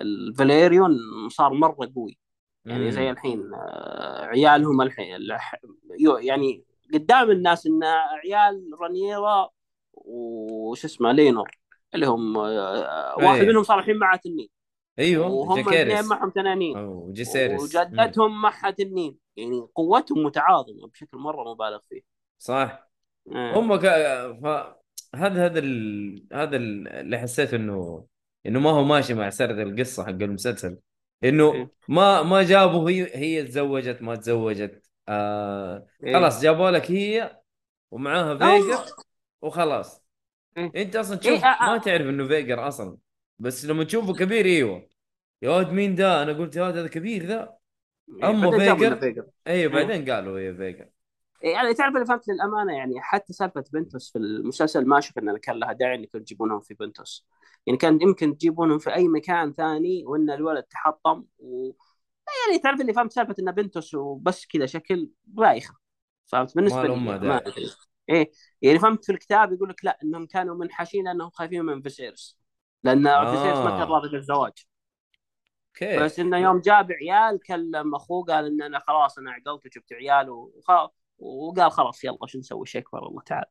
[0.00, 2.18] الفاليريون صار مرة قوي
[2.64, 3.10] يعني زي.
[3.10, 5.28] الحين آه، عيالهم الحين
[6.20, 6.64] يعني
[6.94, 7.84] قدام الناس إن
[8.24, 9.50] عيال رانيرا
[9.94, 11.50] وش اسمه لينور
[11.94, 13.48] اللي هم آه، واحد إيه.
[13.48, 14.48] منهم صار الحين معه تنين
[14.98, 17.12] أيوه وهم جاكيريس اثنين معهم تنانين مم.
[17.60, 22.00] وجدتهم معها تنين يعني قوتهم متعاظمة بشكل مرة مبالغ فيه
[22.38, 22.88] صح
[23.32, 23.58] آه.
[23.58, 23.86] هم ك...
[24.42, 24.46] ف...
[25.14, 26.26] هذا هذا ال...
[26.32, 28.06] هذا ال- اللي حسيت إنه
[28.46, 30.78] إنه ما هو ماشي مع سرد القصة حق المسلسل
[31.24, 31.70] إنه إيه.
[31.88, 35.86] ما ما جابوا هي هي تزوجت ما تزوجت آه...
[36.04, 36.12] إيه.
[36.12, 37.40] خلاص جابوا لك هي
[37.90, 38.84] ومعاها فيجر
[39.42, 40.04] وخلاص
[40.56, 40.72] إيه.
[40.76, 41.44] أنت أصلا تشوف.
[41.44, 42.96] ما تعرف إنه فيجر أصلا
[43.38, 44.88] بس لما تشوفه كبير إيوه.
[45.42, 47.56] يا ولد مين ده أنا قلت يا ولد هذا كبير ذا.
[48.08, 50.88] جابوا لنا فيجر- أيوه بعدين قالوا هي فيجر.
[51.42, 55.56] يعني تعرف اللي فهمت للأمانة يعني حتى سالفة بنتوس في المسلسل ما أشوف إن كان
[55.56, 57.26] لها داعي إنكم تجيبونهم في بنتوس.
[57.66, 61.70] يعني كان يمكن تجيبونهم في أي مكان ثاني وإن الولد تحطم و
[62.48, 65.74] يعني تعرف اللي فهمت سالفة إن بنتوس وبس كذا شكل بايخه
[66.26, 67.42] فهمت؟ بالنسبة لي ما
[68.08, 68.30] إيه
[68.62, 72.41] يعني فهمت في الكتاب يقول لك لا إنهم كانوا منحشين لأنهم خايفين من فيسيرس.
[72.84, 73.64] لأن آه.
[73.64, 74.52] ما كان راضي بالزواج
[75.68, 76.04] أوكي.
[76.04, 80.30] بس إنه يوم جاب عيال كلم أخوه قال إن أنا خلاص أنا عقلت وجبت عيال
[80.30, 80.70] وخ...
[81.18, 83.46] وقال خلاص يلا شو نسوي شيء اكبر الله تعالى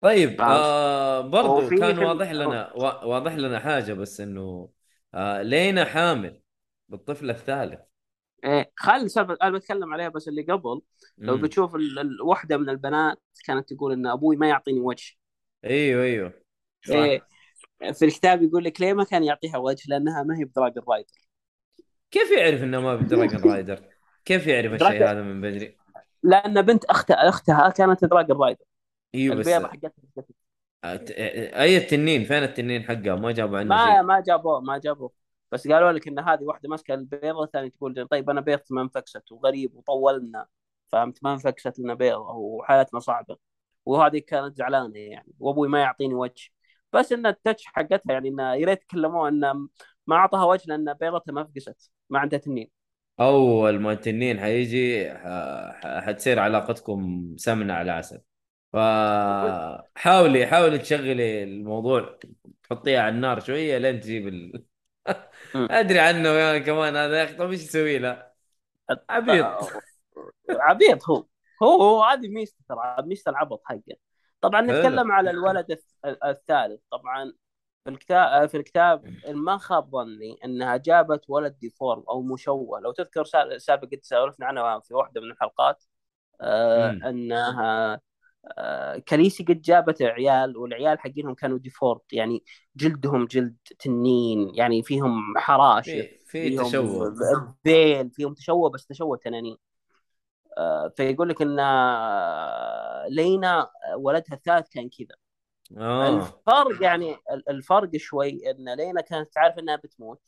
[0.00, 4.68] طيب؟ آه برضو كان واضح لنا وا- واضح لنا حاجة بس إنه
[5.14, 6.40] آه لينا حامل
[6.88, 7.80] بالطفل الثالث.
[8.44, 10.80] إيه خل سالفه أنا بتكلم عليها بس اللي قبل
[11.18, 11.42] لو مم.
[11.42, 15.14] بتشوف ال- ال- واحدة من البنات كانت تقول إن أبوي ما يعطيني وجه.
[15.64, 16.32] أيوه أيوه.
[16.86, 16.94] صح.
[16.94, 17.20] إيه
[17.92, 21.12] في الكتاب يقول لك ليه ما كان يعطيها وجه؟ لأنها ما هي بدراجون رايدر.
[22.10, 23.80] كيف يعرف إنه ما ب dragon rider؟
[24.24, 25.76] كيف يعرف الشيء هذا من بدري؟
[26.22, 28.64] لأن بنت اختها أختها كانت dragon rider.
[29.14, 29.92] إيوه بس البيضة حقتها
[31.62, 34.02] أي التنين؟ فين التنين حقها ما جابوا عنه ما شيء.
[34.02, 35.12] ما جابوه ما جابوه.
[35.52, 39.32] بس قالوا لك إن هذه واحدة ماسكة البيضة الثانية تقول طيب أنا بيضتي ما انفكست
[39.32, 40.46] وغريب وطولنا.
[40.88, 43.36] فهمت؟ ما انفكست لنا بيضة وحالتنا صعبة.
[43.86, 46.50] وهذه كانت زعلانة يعني وأبوي ما يعطيني وجه.
[46.96, 49.68] بس ان التتش حقتها يعني إنه يا ريت كلموه انه
[50.06, 52.70] ما أعطاها وجه لأن بيضتها ما فقست ما عندها تنين
[53.20, 55.10] أول ما التنين حيجي
[55.84, 58.20] حتصير علاقتكم سمنة على عسل.
[58.72, 62.18] فحاولي حاولي تشغلي الموضوع
[62.62, 64.64] تحطيها على النار شوية لين تجيب ال...
[65.54, 68.30] أدري عنه يا كمان هذا يا أخي طيب إيش يسوي له؟
[69.10, 69.46] عبيط.
[70.50, 71.26] عبيط هو.
[71.62, 73.96] هو هو هذه ميزته ترى ميزته العبط حقه.
[74.40, 74.60] طبعا.
[74.60, 76.80] نتكلم على الولد الث- الثالث.
[76.90, 77.32] طبعا
[77.84, 83.24] في الكتاب في الكتاب ما خاب ظني إنها جابت ولد deformed أو مشوه لو تذكر
[83.24, 85.84] سا- سابق قد سولفنا عنها في واحدة من الحلقات.
[86.40, 86.90] آه.
[86.90, 88.00] إنها
[88.58, 92.44] آه كاليسي قد جابت عيال والعيال حقينهم كانوا deformed يعني
[92.76, 94.54] جلدهم جلد تنين.
[94.54, 95.84] يعني فيهم حراشة.
[96.02, 97.14] في في فيهم تشوه.
[97.66, 99.56] ذيل فيهم تشوه بس تشوه تنانين.
[100.96, 105.16] فيقول لك إن آه، لينا ولدها الثالث كان كذا.
[106.08, 110.20] الفرق يعني ال- الفرق شوي إن لينا كانت تعرف إنها بتموت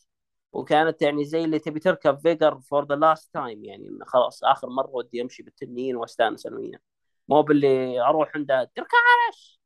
[0.52, 4.90] وكانت يعني زي اللي تبي تركب فيجر for the last time يعني خلاص آخر مرة
[4.90, 6.78] ودي أمشي بالتنين وأستأنس أنا وياه.
[7.28, 9.60] مو باللي أروح عندها دراكارس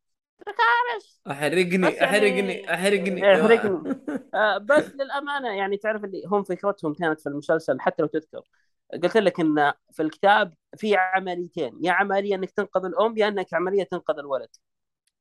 [0.46, 3.35] دراكارس أحرقني يعني- أحرقني أحرقني.
[3.37, 4.01] أحرقني.
[4.35, 8.42] آه، بس للأمانة يعني تعرف اللي هم فكرتهم كانت في المسلسل حتى لو تذكر.
[9.02, 13.85] قلت لك إن في الكتاب في عمليتين يا عملية إنك تنقذ الأم يا إنك عملية
[13.85, 14.48] تنقذ الولد.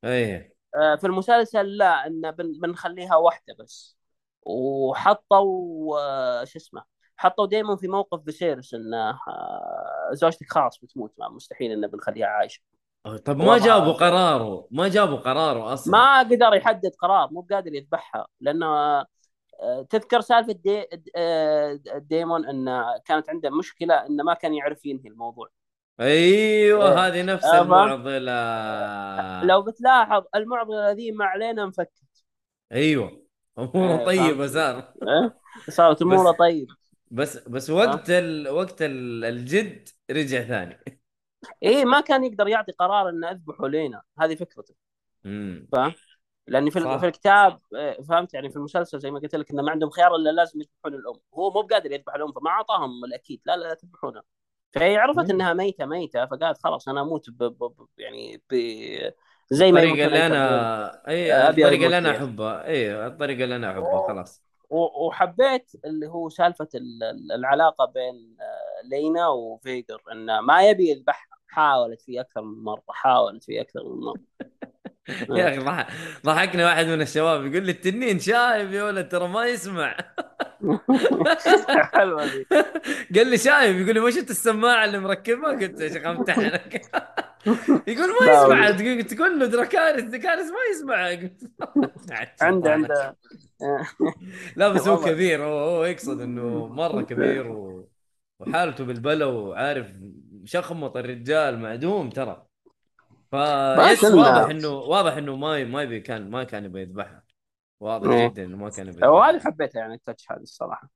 [0.04, 0.54] إيه.
[0.76, 3.98] آه، في المسلسل لا إن بن- بنخليها واحدة بس.
[4.44, 6.84] وحطوا آه، شو اسمه
[7.18, 12.62] حطوا دائما في موقف بسيرس انه آه، زوجتك خلاص بتموت ما مستحيل انه بنخليها عايشة.
[13.26, 13.58] طب ما.
[13.58, 15.92] جابوا قراره ما جابوا قراره أصلا.
[15.92, 19.02] ما قدر يحدد قرار مو قادر يذبحها لأنه
[19.90, 25.50] تذكر سالفة دي آه، ديمون انه كانت عنده مشكلة انه ما كان يعرف ينهي الموضوع.
[26.00, 27.08] أيوه إيه.
[27.08, 29.44] هذه نفس آه،؟ المعضلة.
[29.44, 32.02] لو بتلاحظ المعضلة ذي ما علينا انفكت.
[32.72, 33.26] أيوه
[33.60, 35.38] أموره إيه، طيبه؟ صار إيه؟
[35.70, 36.68] صارت أموره بس- طيب.
[37.12, 38.50] بس بس وقت ال...
[38.50, 39.26] وقت ال...
[39.26, 40.84] الجد رجع ثاني.
[41.64, 44.02] إيه ما كان يقدر يعطي قرار إنه اذبحوا لينا.
[44.20, 44.74] هذه فكرته.
[45.26, 45.68] امم
[46.48, 46.98] لأن في, صح.
[46.98, 50.16] في الكتاب آه، فهمت؟ يعني في المسلسل زي ما قلت لك إنه ما عندهم خيار
[50.16, 51.20] إلا لازم يذبحون الأم.
[51.36, 53.42] هو مو بقادر يذبح الأم فما أعطاهم الأكيد.
[53.46, 54.24] لا لا, تذبحونها
[54.72, 55.30] فهي عرفت.
[55.30, 58.56] إنها ميتة ميتة فقالت خلاص أنا أموت ب ب ب يعني ب
[59.52, 62.12] زي ما الطريقة اللي أنا إي أبي الطريقة اللي أنا.
[62.18, 62.66] أحبها.
[62.68, 64.42] إي الطريقة اللي أنا أحبها خلاص.
[64.70, 70.90] و- وحبيت اللي هو سالفة ال- ال- العلاقة بين آه، لينا وفيجر إنه ما يبي
[70.90, 74.22] يذبحها حاولت فيه أكثر من مرة حاولت فيه أكثر من مرة.
[75.30, 75.88] يا أخي ضح...
[76.26, 79.98] ضحكني واحد من الشباب يقول لي التنين شايب يا ولد ترى ما يسمع.
[81.94, 82.46] حلوة ذي
[83.16, 86.82] قال لي شايب يقول لي ما شفت السماعة اللي مركبها قلت يا شيخ أمتحنك.
[87.88, 89.02] يقول ما يسمع.
[89.02, 91.30] تقول له دراكارس دراكارس ما يسمع.
[92.42, 93.18] عنده عنده.
[94.56, 94.98] لا بس هو.
[94.98, 95.44] كبير.
[95.44, 97.90] هو هو يقصد إنه مرة كبير و...
[98.40, 99.88] وحالته بالبلا وعارف
[100.46, 102.51] شخمط الرجال معدوم ترى.
[103.32, 107.24] فيس واضح إنه واضح إنه ما ما يبي كان ما كان يبي يذبحها.
[107.80, 108.28] واضح إيه.
[108.28, 109.52] جدا إنه ما كان يبي وهذه يذبحها.
[109.52, 110.90] حبيتها يعني ال touch هذه الصراحة.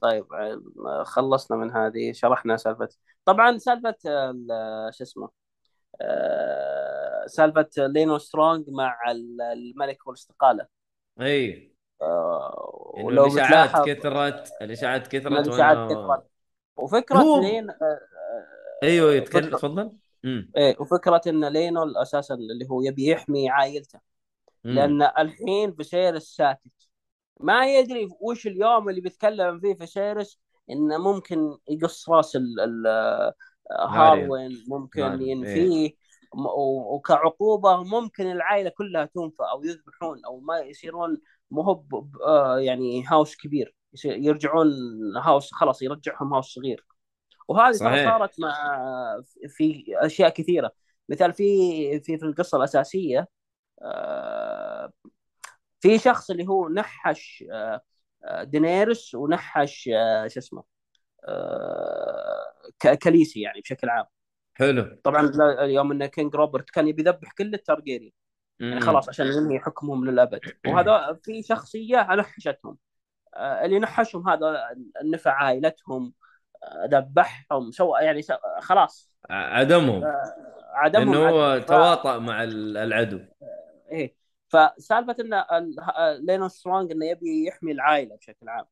[0.00, 2.88] طيب آه، خلصنا من هذه شرحنا سالفة.
[3.24, 5.30] طبعا سالفة ال- شو اسمه
[6.00, 10.66] آه، سالفة لينول سترونج مع ال- الملك والاستقاله
[11.20, 11.74] إي.
[12.02, 16.26] آه، انه ولو الاشاعات كثرت الاشاعات كثرت الاشاعات كثرت.
[16.76, 17.66] وفكرة هو- لينو
[18.82, 19.50] أيوه يتكلم.
[19.50, 19.92] تفضل.
[20.56, 24.00] إيه وفكرة إن لينو أساسا اللي هو يبي يحمي عائلته.
[24.72, 26.72] لأن الحين فيسيرس ساكت
[27.40, 32.86] ما يدري وش اليوم اللي بيتكلم فيه فيسيرس إنه ممكن يقص راس ال ال
[33.80, 35.90] هاروين ممكن ينفيه.
[36.32, 43.36] و- وكعقوبة ممكن العائلة كلها تنفى أو يذبحون أو ما يصيرون مهب آه يعني house
[43.36, 43.74] كبير.
[44.04, 44.68] يرجعون
[45.16, 46.86] house خلاص يرجعهم house صغير.
[47.48, 47.72] وهذه.
[47.72, 48.52] صارت مع
[49.48, 50.72] في أشياء كثيرة.
[51.08, 53.28] مثال في في في القصة الأساسية
[53.82, 54.92] آه،
[55.80, 57.80] في شخص اللي هو نحش آه،
[58.24, 59.82] آه، دينيرس ونحش
[60.26, 60.64] شو اسمه
[62.80, 64.04] كاليسي يعني بشكل عام.
[64.54, 65.00] حلو.
[65.04, 68.12] طبعا يوم إن king روبرت كان يبي يذبح كل التارجيريان.
[68.60, 68.80] يعني.
[68.80, 70.40] خلاص عشان ينهي حكمهم للأبد.
[70.66, 72.78] وهذا في شخصية نحشتهم
[73.36, 74.68] اللي نحشهم هذا
[75.04, 76.12] نفع عائلتهم
[76.90, 78.34] ذبحهم سوى يعني سو...
[78.60, 79.10] خلاص.
[79.30, 80.04] عدمهم.
[80.74, 81.60] عدمهم انه هو عدم.
[81.62, 83.20] ف- تواطأ مع ال- العدو.
[83.92, 84.14] إيه.
[84.48, 88.64] فسالفة إن ال- لينو سترونج إنه يبي يحمي العائلة بشكل عام.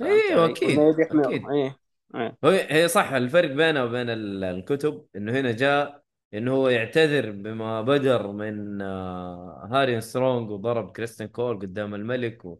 [0.00, 1.42] أيوه؟ أكيد يبي يحمي أكيد.
[1.50, 1.76] إيه
[2.14, 2.36] إيه.
[2.44, 6.02] هو هي صح الفرق بينه وبين ال- الكتب إنه هنا جاء
[6.34, 12.58] إنه هو يعتذر بما بدر من آه، هاري سترونج وضرب كريستن كول قدام الملك و...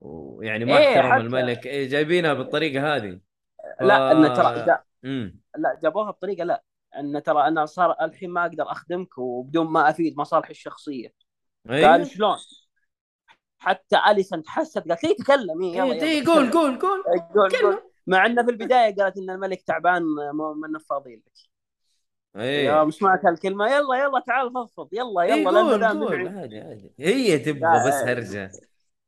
[0.00, 1.66] ويعني ما إيه، احترم الملك.
[1.66, 3.18] إيه جايبينها بالطريقة هذه.
[3.80, 6.62] لا انه ترى جا- امم لا جابوها بطريقة لا.
[6.98, 11.12] إن ترى أنا صار الحين ما أقدر أخدمك وبدون ما أفيد مصالحي الشخصية.
[11.68, 12.36] قال أيوه شلون؟
[13.58, 16.50] حتى اليسن تحست قالت لي تكلم إيه يلا إيه، إيه، قول.
[16.50, 17.02] قول قول.
[17.34, 17.60] قول كلم.
[17.62, 17.82] قول.
[18.06, 20.02] مع إنه في البداية قالت إن الملك تعبان
[20.62, 21.32] من فاضيين لك.
[22.36, 22.68] إيه.
[22.68, 23.66] يوم سمعت هالكلمة.
[23.66, 24.88] يلا يلا تعال فضفض.
[24.92, 26.28] يلا إيه، يلا لأن قول.
[26.28, 26.92] عادي عادي.
[26.98, 28.50] هي تبغى بس آه، هرجة.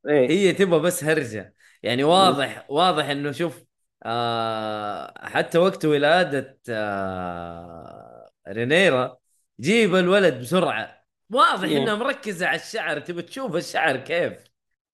[0.09, 1.55] هي تبغى بس هرجة.
[1.83, 3.66] يعني واضح واضح إنه شوف
[4.03, 9.17] آه حتى وقت ولادة آه رينيرا
[9.61, 11.07] جيب الولد بسرعة.
[11.33, 11.79] واضح إيه.
[11.79, 14.45] انها مركزة على الشعر تبي تشوف الشعر كيف.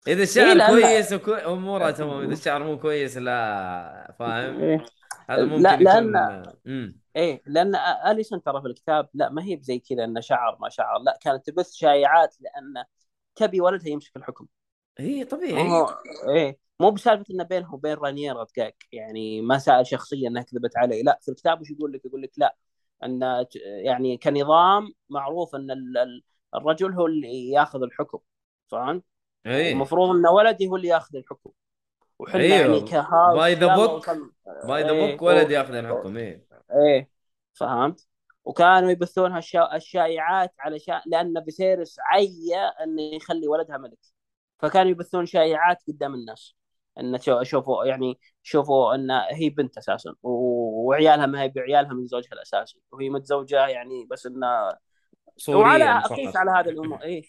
[0.08, 1.34] إذا الشعر لأن- كويس وكو...
[1.34, 4.86] امورها تمام إذا الشعر مو كويس لا فاهم؟ إيه.
[5.30, 6.16] هذا ممكن لا، يكون
[6.68, 7.76] امم إيه لأن
[8.12, 11.00] أليسون ترى في الكتاب لا ما هي بزي كذا إنه شعر ما شعر.
[11.00, 12.86] لا كانت تبث شائعات لأن
[13.36, 14.46] تبي ولدها يمسك الحكم.
[15.00, 15.70] هي طبيعي.
[15.70, 15.96] هو
[16.36, 21.04] إيه مو بسالفة إنه بينه وبين رانييرا دقاق يعني ما سأل شخصيا إنها كذبت عليه.
[21.04, 22.56] لا في الكتاب وش يقول لك؟ يقول لك لا.
[23.04, 26.24] إن يعني كنظام معروف إن ال- ال-
[26.56, 28.20] الرجل هو اللي ياخذ الحكم.
[28.68, 29.04] فهمت؟
[29.46, 29.72] إيه.
[29.72, 31.50] المفروض إن ولدي هو اللي ياخذ الحكم.
[32.20, 32.56] وحنا أيوه.
[32.56, 33.90] يعني كهاوس يلا book.
[33.90, 34.32] وصل-
[34.68, 36.46] باي ذا إيه، بوك ولد و- ياخذ الحكم إيه.
[36.72, 37.10] إيه
[37.54, 38.08] فهمت؟
[38.46, 43.98] وكانوا يبثون هالشا- الشائعات علشان لأن فيسيرس عيا إنه يخلي ولدها ملك.
[44.60, 46.56] فكانوا يبثون شائعات قدام الناس.
[47.00, 52.34] ان شو- شوفوا يعني شوفوا ان هي بنت أساسا وعيالها ما هي بعيالها من زوجها
[52.34, 54.72] الأساسي وهي متزوجة يعني بس إنه
[55.50, 55.84] وعلى.
[55.84, 57.02] أقيس على هذه الأمور.
[57.02, 57.24] إيه.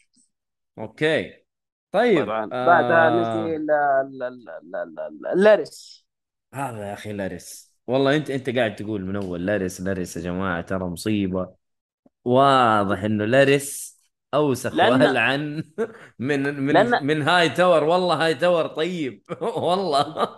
[0.79, 1.45] okay.
[1.93, 2.49] طيب طبعا.
[2.53, 3.67] آه، بعدها نجي ل-
[4.11, 6.07] ل- ل- ل- ل- لاريس.
[6.55, 7.75] هذا يا أخي لاريس.
[7.87, 11.55] والله انت أنت قاعد تقول من أول لاريس لاريس يا جماعة ترى مصيبة.
[12.25, 13.90] واضح إنه لاريس
[14.35, 15.65] أوسخ لأن- وألعن.
[16.19, 19.23] من من لأن- من هاي تاور والله هاي تاور طيب.
[19.57, 20.29] والله.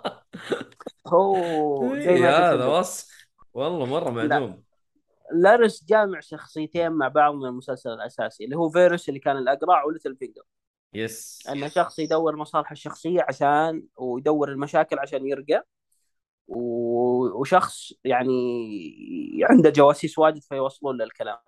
[1.07, 4.63] هو زي إيه، ما هذا وصف والله مرة معدوم.
[5.35, 10.17] لاريس جامع شخصيتين مع بعض من المسلسل الأساسي اللي هو فيروس اللي كان الأقرع وليتل
[10.17, 10.43] فينجر.
[10.95, 11.43] يس.
[11.51, 15.67] انه شخص يدور مصالحه الشخصية عشان ويدور المشاكل عشان يرقى.
[16.49, 18.33] و- وشخص يعني
[19.43, 21.39] عنده جواسيس واجد فيوصلون له الكلام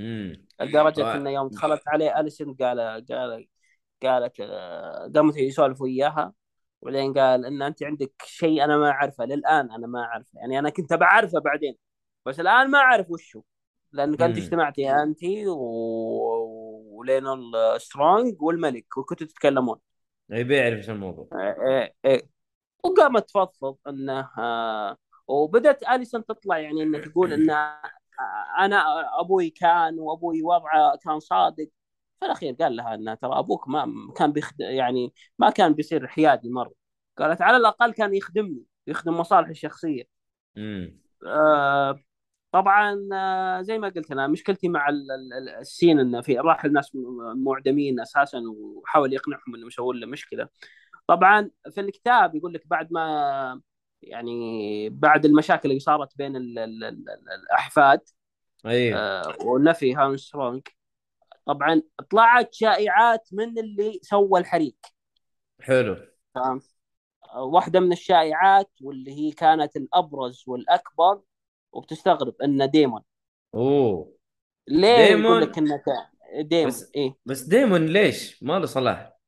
[0.00, 1.14] امم لدرجة.
[1.14, 2.80] انه يوم دخلت عليه اليسون قال
[3.10, 3.46] قال
[4.02, 4.40] قالت
[5.16, 6.32] قامت يسولف وياها.
[6.82, 9.24] وبعدين قال إن أنت عندك شيء أنا ما أعرفه.
[9.24, 10.28] للآن أنا ما أعرفه.
[10.34, 11.76] يعني أنا كنت بعرفه بعدين.
[12.26, 13.42] بس الآن ما أعرف وش هو
[13.92, 14.38] لأنك أنت.
[14.38, 15.56] اجتمعتي انت و...
[16.98, 19.78] ولينول سترونج والملك وكنتوا تتكلمون.
[20.30, 21.28] يبي يعرف إيش الموضوع.
[21.32, 22.28] إيه إيه
[22.84, 24.96] وقامت تفضفض انه آه،
[25.28, 27.50] وبدأت اليسون تطلع يعني إنها تقول ان
[28.58, 28.76] أنا
[29.20, 31.68] أبوي كان وأبوي وضعه كان صادق.
[32.20, 36.50] في الأخير قال لها ان ترى أبوك ما كان بيخد يعني ما كان بيصير حيادي
[36.50, 36.72] مره
[37.18, 40.04] قالت على الأقل كان يخدمني يخدم مصالحي الشخصية.
[40.56, 42.00] امم آه،
[42.52, 46.64] طبعا آه، زي ما قلت أنا مشكلتي مع ال- ال- ال- السين إنه في راح
[46.64, 46.90] الناس
[47.36, 50.48] معدمين أساسا وحاول يقنعهم انه يسوون له مشكلة.
[51.06, 53.60] طبعا في الكتاب يقول لك بعد ما
[54.02, 58.00] يعني بعد المشاكل اللي صارت بين ال ال ال ال الأحفاد
[58.66, 60.62] أيوه آه، ونفي هارمسترونج
[61.46, 64.76] طبعا طلعت شائعات من اللي سوى الحريق.
[65.60, 65.96] حلو.
[66.34, 66.60] تمام؟
[67.36, 71.20] واحدة من الشائعات واللي هي كانت الأبرز والأكبر
[71.72, 73.02] وبتستغرب إنه ديمون.
[73.54, 74.12] أوه.
[74.68, 76.10] ليه ديمون؟ يقول لك كا-
[76.42, 77.16] ديمون؟ بس- إيه.
[77.26, 79.18] بس ديمون ليش؟ ما له صلاح.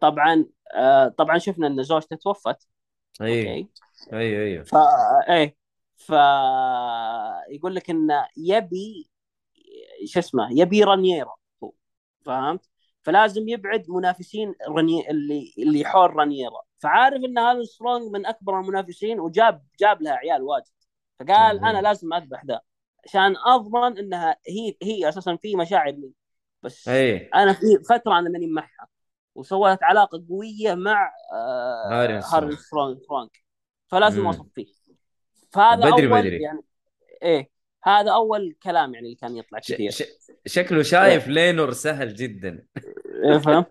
[0.00, 2.68] طبعا آه طبعا شفنا إن زوجته توفت.
[3.20, 3.68] okay.
[4.12, 4.64] أيوه أيوه.
[4.64, 4.78] فا
[5.28, 5.56] إيه
[5.96, 9.10] فيقول لك إنه يبي
[10.04, 11.34] شو اسمه يبي رانييرا
[11.64, 11.72] هو
[12.26, 12.68] فهمت؟
[13.02, 15.10] فلازم يبعد منافسين رني...
[15.10, 20.42] اللي اللي حول رانييرا فعارف إن هذا سترونج من أكبر المنافسين؟ وجاب جاب لها عيال
[20.42, 20.72] واجد.
[21.20, 21.64] فقال.
[21.64, 22.60] أنا لازم أذبح ذا
[23.04, 26.12] عشان أضمن إنها هي هي أساسا في مشاعر لي.
[26.62, 27.30] بس إيه.
[27.34, 28.88] أنا في فترة أنا ماني معها
[29.34, 33.47] وسوت علاقة قوية مع آه هاري سترونج فرانك.
[33.88, 34.26] فلازم.
[34.26, 34.66] اصفيه
[35.50, 36.42] فهذا بدري أول بدري.
[36.42, 36.60] يعني
[37.22, 37.50] إيه
[37.84, 39.58] هذا أول كلام يعني اللي كان يطلع.
[39.58, 40.02] كثير ش...
[40.46, 42.66] شكله شايف لينور سهل جدا
[43.24, 43.66] إيه، فهمت؟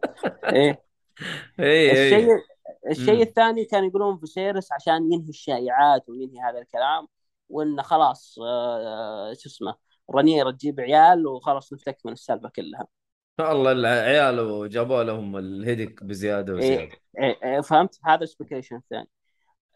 [0.45, 0.83] إيه
[1.59, 3.21] إيه الشيء إيه الشيء.
[3.21, 7.07] الثاني كان يقولون فيسيرس عشان ينهي الشائعات وينهي هذا الكلام
[7.49, 9.75] وإنه خلاص آه، شو اسمه
[10.15, 12.87] رنيرة تجيب عيال وخلاص نفتك من السالفة كلها
[13.39, 16.89] والله العيال جابوا لهم ال headache بزيادة وزيادة إيه
[17.19, 19.09] إيه إيه، فهمت هذا ال speculation الثاني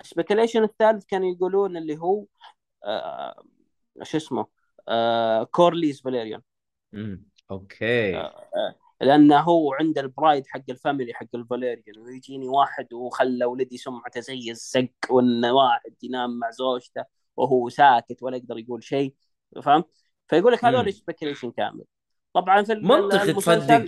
[0.02, 2.26] ال speculation الثالث كانوا يقولون اللي هو
[2.84, 3.44] آه،
[4.04, 4.48] شو اسمه
[4.88, 6.42] آه، كورليز فاليريون
[7.52, 13.46] okay آه، لأنه هو عنده ال pride حق ال family حق الفاليريان ويجيني واحد وخلى
[13.46, 17.06] ولدي سمعته زي الزق وان واحد ينام مع زوجته
[17.38, 19.14] وهو ساكت ولا يقدر يقول شيء
[19.64, 19.88] فهمت؟
[20.28, 20.66] فيقول لك.
[20.66, 21.84] هذول speculation كامل
[22.34, 23.86] طبعا في منطقي تصدق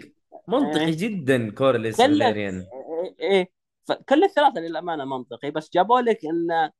[0.47, 0.97] منطقي إيه.
[0.97, 2.66] جدا كورليس فاليريان
[3.20, 3.62] إيه إيه.
[3.86, 6.71] فكل الثلاثة للأمانة منطقي بس جابوا لك إن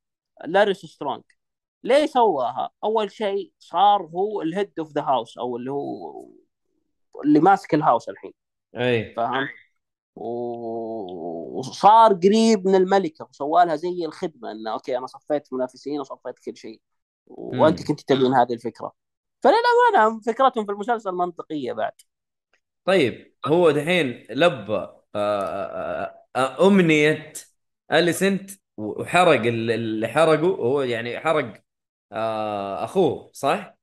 [0.46, 1.24] لاريس سترونج
[1.84, 6.26] ليه سواها؟ أول شيء صار هو ال head of the house أو اللي هو
[7.26, 8.34] اللي ماسك ال house الحين
[8.76, 9.14] أي؟
[10.16, 16.40] و- وصار قريب من الملكة وسوى لها زي الخدمة انه okay أنا صفيت منافسين وصفيت
[16.40, 16.82] كل شيء
[17.28, 17.88] وأنت.
[17.88, 18.94] كنت تبين هذه الفكرة
[19.44, 21.92] فللأمانة فكرتهم في المسلسل منطقية بعد
[22.86, 27.34] طيب هو دحين لبى آه، آه، آه، أمنية
[27.92, 31.64] اليسنت وحرق ال- اللي حرقه هو يعني حرق
[32.12, 33.78] آه، أخوه صح؟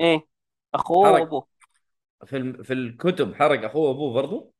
[0.00, 0.26] إيه
[0.74, 1.10] أخوه.
[1.10, 1.46] وأبوه.
[2.26, 4.54] في الم- في الكتب حرق أخوه وأبوه برضو؟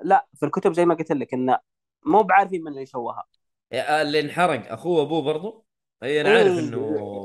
[0.00, 1.58] لا في الكتب زي ما قلت لك انه
[2.06, 3.24] مو بعارفين من اللي سواها.
[3.72, 5.66] آه، اللي انحرق أخوه وأبوه برضو؟
[6.02, 6.78] أي أنا إيه، عارف إنه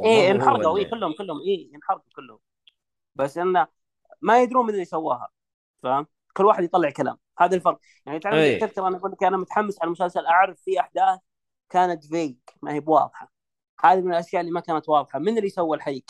[0.03, 2.39] إيه انحرقوا إيه كلهم كلهم إيه انحرقوا كلهم.
[3.15, 3.67] بس انه
[4.21, 5.29] ما يدرون من اللي سواها
[5.83, 7.17] فاهم؟ كل واحد يطلع كلام.
[7.39, 7.79] هذا الفرق.
[8.05, 8.57] يعني تعرف أي.
[8.57, 11.19] تذكر أنا أقول لك أنا متحمس على المسلسل أعرف في أحداث
[11.69, 13.31] كانت فيج ما هي بواضحة.
[13.83, 15.19] هذه من الأشياء اللي ما كانت واضحة.
[15.19, 16.03] من اللي سوى الحريق؟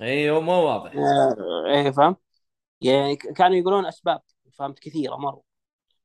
[0.00, 0.92] أيوه ما واضح.
[0.96, 2.18] آه، إيه فهمت
[2.80, 4.20] يعني كانوا يقولون أسباب
[4.52, 5.42] فهمت؟ كثيرة مرة.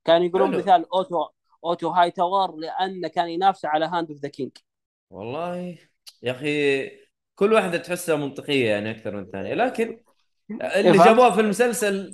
[0.05, 0.59] كانوا يقولون حلو.
[0.59, 1.27] مثال أوتو
[1.65, 4.51] أوتو هاي تاور لأنه كان ينافس على hand of the king
[5.09, 5.77] والله
[6.23, 6.89] يا أخي
[7.35, 9.53] كل واحدة تحسها منطقية يعني أكثر من الثانية.
[9.53, 10.03] لكن
[10.51, 12.13] اللي فهمت؟ جابوها في المسلسل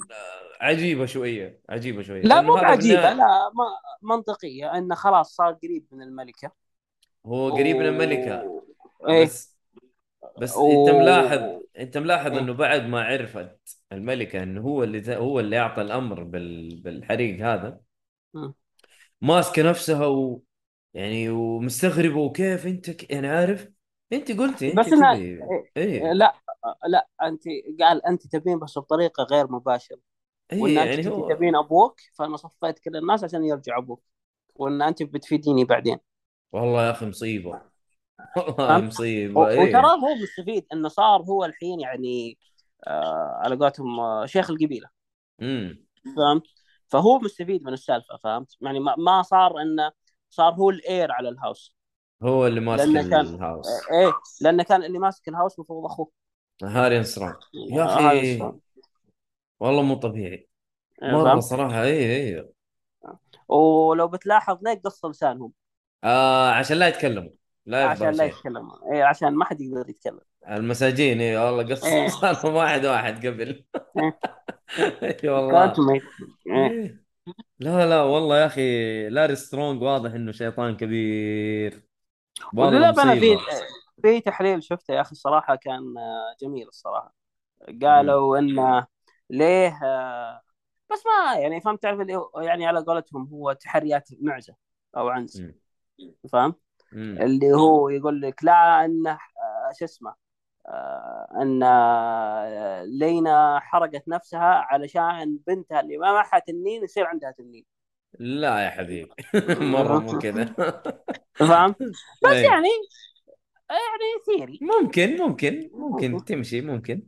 [0.61, 2.23] عجيبة شوية عجيبة شوية.
[2.23, 3.65] لا مو بالنهاية لا ما
[4.15, 6.51] منطقية انه خلاص صار قريب من الملكة.
[7.25, 8.49] هو قريب من الملكة.
[8.49, 8.61] و...
[9.09, 9.25] إيه.
[9.25, 9.57] بس
[10.37, 12.37] بس و- أنت ملاحظ أنت ملاحظ إيه.
[12.37, 13.59] إنه بعد ما عرفت
[13.91, 16.81] الملكة إنه هو اللي هو اللي أعطى الأمر بال...
[16.83, 17.81] بالحريق هذا.
[19.21, 20.43] ماسكة نفسها و
[20.93, 23.11] يعني ومستغربة وكيف أنت ك...
[23.11, 23.69] يعني عارف؟
[24.13, 26.13] أنت قلتي أنت بس إنها- تبي إيه.
[26.13, 26.35] لا
[26.87, 27.43] لا أنت
[27.81, 29.99] قال أنت تبين بس بطريقة غير مباشرة.
[30.53, 34.03] وان إيه انت يعني هو تبين أبوك فأنا صفيت كل الناس عشان يرجع أبوك.
[34.55, 35.97] وإن انت بتفيديني بعدين.
[36.51, 37.61] والله يا أخي مصيبة.
[38.37, 39.59] والله؟ مصيبة و- إيه.
[39.59, 42.37] وترى هو مستفيد إنه صار هو الحين يعني
[42.87, 44.89] آه على قولتهم آه شيخ القبيلة.
[45.41, 45.85] امم
[46.17, 46.43] فهمت؟
[46.87, 49.91] فهو مستفيد من السالفة فهمت؟ يعني ما, ما صار إنه
[50.29, 51.75] صار هو الاير على الهاوس.
[52.23, 53.67] هو اللي ماسك كان- الهاوس.
[53.91, 56.11] إيه لأنه كان اللي ماسك الهاوس المفروض أخوه.
[56.63, 58.51] هاري سترونج يا أخي.
[59.59, 60.49] والله مو طبيعي
[61.03, 62.49] إيه، مرة فهمت؟ صراحة اي اي
[63.47, 65.53] ولو بتلاحظ ليه قص لسانهم
[66.03, 67.31] آه عشان لا يتكلموا
[67.65, 71.83] لا عشان لا شيء يتكلموا إيه عشان ما حد يقدر يتكلم المساجين اي والله قص
[71.83, 72.07] إيه.
[72.07, 73.65] صاروا واحد واحد قبل
[73.97, 74.19] إيه.
[75.23, 75.73] إي والله.
[76.47, 76.67] إيه.
[76.71, 77.03] إيه.
[77.59, 81.83] لا لا والله يا أخي لاري سترونج واضح إنه شيطان كبير
[82.53, 83.41] والله وللأمانة في مصيبة
[84.01, 87.15] في تحليل شفته يا أخي الصراحة كان آه، جميل الصراحة
[87.81, 88.87] قالوا إنه
[89.30, 89.80] ليه؟
[90.91, 94.55] بس ما يعني فهمت تعرف اللي هو يعني على قولتهم هو تحريات معزة
[94.97, 95.43] أو عنز.
[96.32, 96.55] فاهم.
[96.93, 99.19] اللي هو يقول لك لا انه
[99.80, 100.15] شو اسمه
[100.67, 107.65] آه، إن آه، لينا حرقت نفسها علشان بنتها اللي ما معها تنين يصير عندها تنين
[108.19, 109.11] لا يا حبيبي.
[109.73, 110.45] مرة مو كذا
[111.36, 112.45] فاهم بس إيه.
[112.45, 112.69] يعني
[113.69, 116.25] يعني theory ممكن ممكن ممكن.
[116.25, 117.01] تمشي ممكن.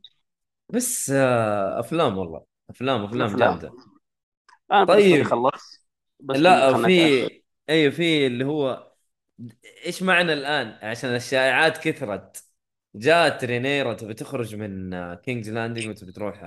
[0.70, 3.60] بس آه، أفلام والله أفلام أفلام أفلام.
[3.60, 3.74] جامدة
[4.72, 5.16] أنا طيب.
[5.16, 5.84] طيب خلصت
[6.20, 7.42] بس لا خلنا في.
[7.70, 8.92] أيوه في اللي هو
[9.86, 12.44] إيش معنى الآن عشان الشائعات كثرت
[12.96, 16.44] جاءت رينيرا تبي تخرج من كينجز لاندنج وتبي تروح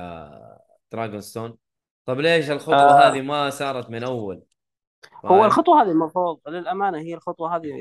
[0.92, 1.58] دراجون ستون
[2.04, 3.08] طب ليش الخطوة آه.
[3.08, 4.42] هذه ما صارت من أول
[5.24, 7.72] هو فاهم؟ الخطوة هذه المفروض للأمانة هي الخطوة هذه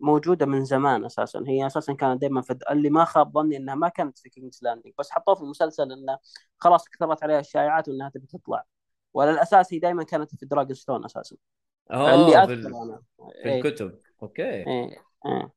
[0.00, 3.88] موجودة من زمان أساسا هي أساسا كانت دائما في اللي ما خاب ظني إنها ما
[3.88, 6.18] كانت في كينجز لاندنج بس حطوها في المسلسل انه
[6.58, 8.64] خلاص كثرت عليها الشائعات وإنها تبي تطلع
[9.14, 11.36] وعلى الاساس هي دائما كانت في دراجون ستون أساسا
[11.90, 12.66] اللي في.
[12.66, 13.02] أنا
[13.42, 15.52] في إيه، الكتب okay إيه، إيه.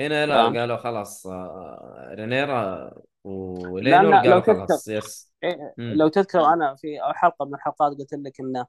[0.00, 0.58] هنا لا فاهم.
[0.58, 2.92] قالوا خلاص آه، رينيرا
[3.24, 5.74] ولينور قالوا خلاص yes إيه،.
[5.78, 8.66] لو تذكر أنا في حلقة من الحلقات قلت لك انه آه،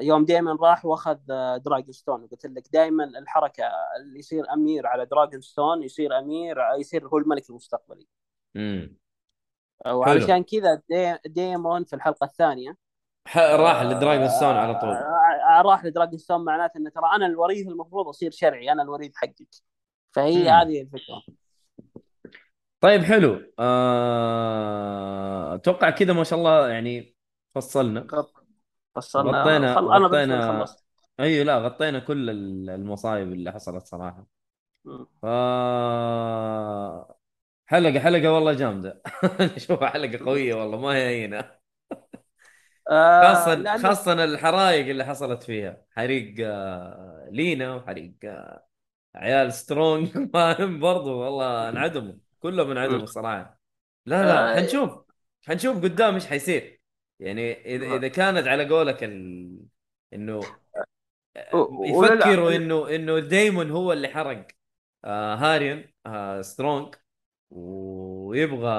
[0.00, 3.64] يوم دائما راح وأخذ آه، دراجون ستون قلت لك دائما الحركة
[4.00, 8.06] اللي يصير أمير على دراجون ستون يصير أمير يصير هو الملك المستقبلي.
[8.54, 8.96] مم.
[9.86, 12.76] وعلشان كذا دي ديمون في الحلقة الثانية.
[13.36, 14.90] راح لدراجون ستون على طول.
[14.90, 19.54] آه، راح لدراجون ستون معناته إنه ترى أنا الوريث المفروض أصير شرعي أنا الوريث حقك.
[20.12, 20.48] فهي مم.
[20.48, 21.22] هذه الفكرة.
[22.80, 23.52] طيب حلو.
[23.58, 27.16] آه، أتوقع كذا ما شاء الله يعني
[27.54, 28.06] فصلنا.
[28.96, 29.92] فصلنا غطينا- خل...
[29.92, 30.84] أنا بالنسبة لي غطينا- خلصت.
[31.20, 34.26] أيوه لا غطينا كل ال- المصايب اللي حصلت صراحة.
[34.84, 35.06] مم.
[35.22, 35.26] ف
[37.66, 39.02] حلقه حلقة والله جامدة.
[39.56, 41.56] نشوفها حلقة قوية والله ما هي هينه
[42.90, 45.82] آه، خاصه لأنه- خاصه الحرائق اللي حصلت فيها.
[45.90, 48.66] حريق آه، لينا وحريق آه،
[49.14, 50.08] عيال سترونج.
[50.34, 52.14] فاهم برضو والله انعدموا.
[52.40, 53.60] كلهم انعدموا صراحة.
[54.06, 54.56] لا لا آه.
[54.56, 54.90] حنشوف.
[55.46, 56.75] حنشوف قدام إيش حيصير.
[57.20, 59.58] يعني إذا إذا كانت على قولك ال...
[60.12, 60.40] إنه
[61.84, 64.46] يفكروا إنه إنه دايمون هو اللي حرق
[65.04, 66.94] آه هاريون آه سترونج
[67.50, 68.76] ويبغى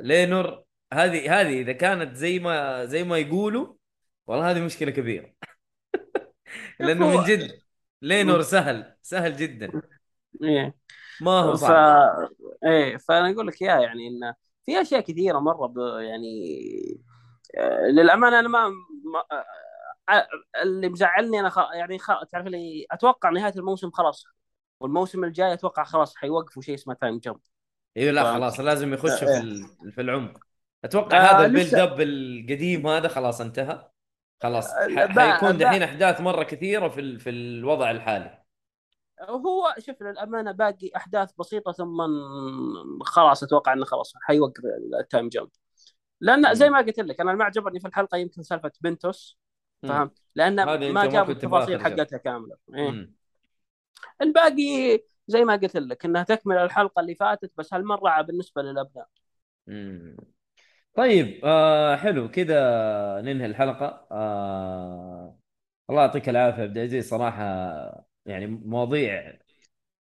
[0.00, 0.64] لينور.
[0.92, 3.74] هذه هذه إذا كانت زي ما زي ما يقولوا
[4.26, 5.32] والله هذه مشكلة كبيرة.
[6.80, 7.60] لأنه من جد
[8.02, 9.82] لينور سهل سهل جدا.
[10.42, 10.74] إيه.
[11.20, 12.28] ما هو ف صعب.
[12.64, 14.34] إيه فأنا أقول لك يا يعني إنه
[14.66, 15.78] في أشياء كثيرة مرة ب...
[15.78, 16.56] يعني
[17.00, 17.15] آه،
[17.90, 19.44] للأمانة أنا ما, ما...
[20.08, 20.28] آه،
[20.62, 21.58] اللي مزعلني أنا خ...
[21.74, 22.10] يعني خ...
[22.32, 24.26] تعرف لي أتوقع نهاية الموسم خلاص.
[24.80, 27.40] والموسم الجاي أتوقع خلاص حيوقفوا شيء اسمه time jump
[27.96, 30.38] أيوه لا ف- خلاص لازم يخشوا في ال- في العمق.
[30.84, 31.74] أتوقع آه، هذا ال build.
[31.74, 33.90] up القديم هذا خلاص انتهى.
[34.42, 38.42] خلاص آه، ح- حيكون دحين أحداث مرة كثيرة في ال- في الوضع الحالي.
[39.22, 41.96] هو شوف للأمانة باقي أحداث بسيطة ثم
[43.04, 44.62] خلاص أتوقع إنه خلاص حيوقف
[45.00, 45.48] التايم جمب
[46.20, 49.38] لأن زي ما قلت لك أنا ما عجبني في الحلقة يمكن سالفة بنتوس.
[49.82, 51.80] فهمت؟ لأن ما جابوا في التفاصيل.
[51.80, 52.56] حقتها كاملة.
[52.74, 53.10] إيه.
[54.22, 59.08] الباقي زي ما قلت لك إنها تكمل الحلقة اللي فاتت بس هالمرة بالنسبة للأبناء.
[59.66, 60.16] مم.
[60.94, 62.30] طيب آه حلو.
[62.30, 62.56] كذا
[63.20, 64.06] ننهي الحلقة.
[64.10, 65.38] آه
[65.90, 67.08] الله يعطيك العافية عبد العزيز.
[67.08, 67.44] صراحة
[68.26, 69.38] يعني مواضيع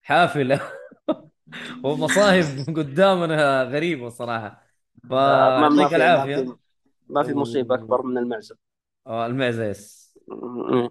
[0.02, 0.62] حافلة.
[1.84, 2.46] ومصايب
[2.78, 4.63] قدامنا غريبة صراحة.
[5.10, 6.36] فيعطيك العافية.
[6.36, 6.56] في
[7.10, 8.58] ما في مصيبة أكبر من المعزة.
[9.08, 10.90] آه، المعزيس م-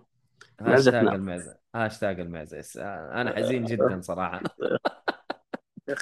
[0.61, 1.07] هاشتاج.
[1.07, 1.57] المعزة.
[1.75, 4.43] هاشتاج المعزيس آه، أنا حزين جدا صراحة.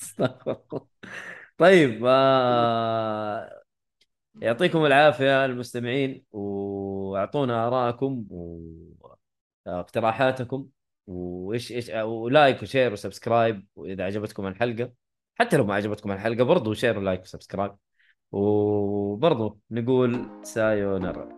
[0.00, 0.86] استغفر الله.
[1.58, 3.62] طيب آه
[4.42, 8.24] يعطيكم العافية المستمعين وأعطونا ارائكم
[9.66, 10.68] واقتراحاتكم
[11.06, 14.92] وايش إيش و like و share و subscribe وإذا عجبتكم الحلقة.
[15.40, 17.72] حتى لو ما عجبتكم الحلقة برضو share و like و subscribe
[18.32, 21.37] وبرضو نقول さようなら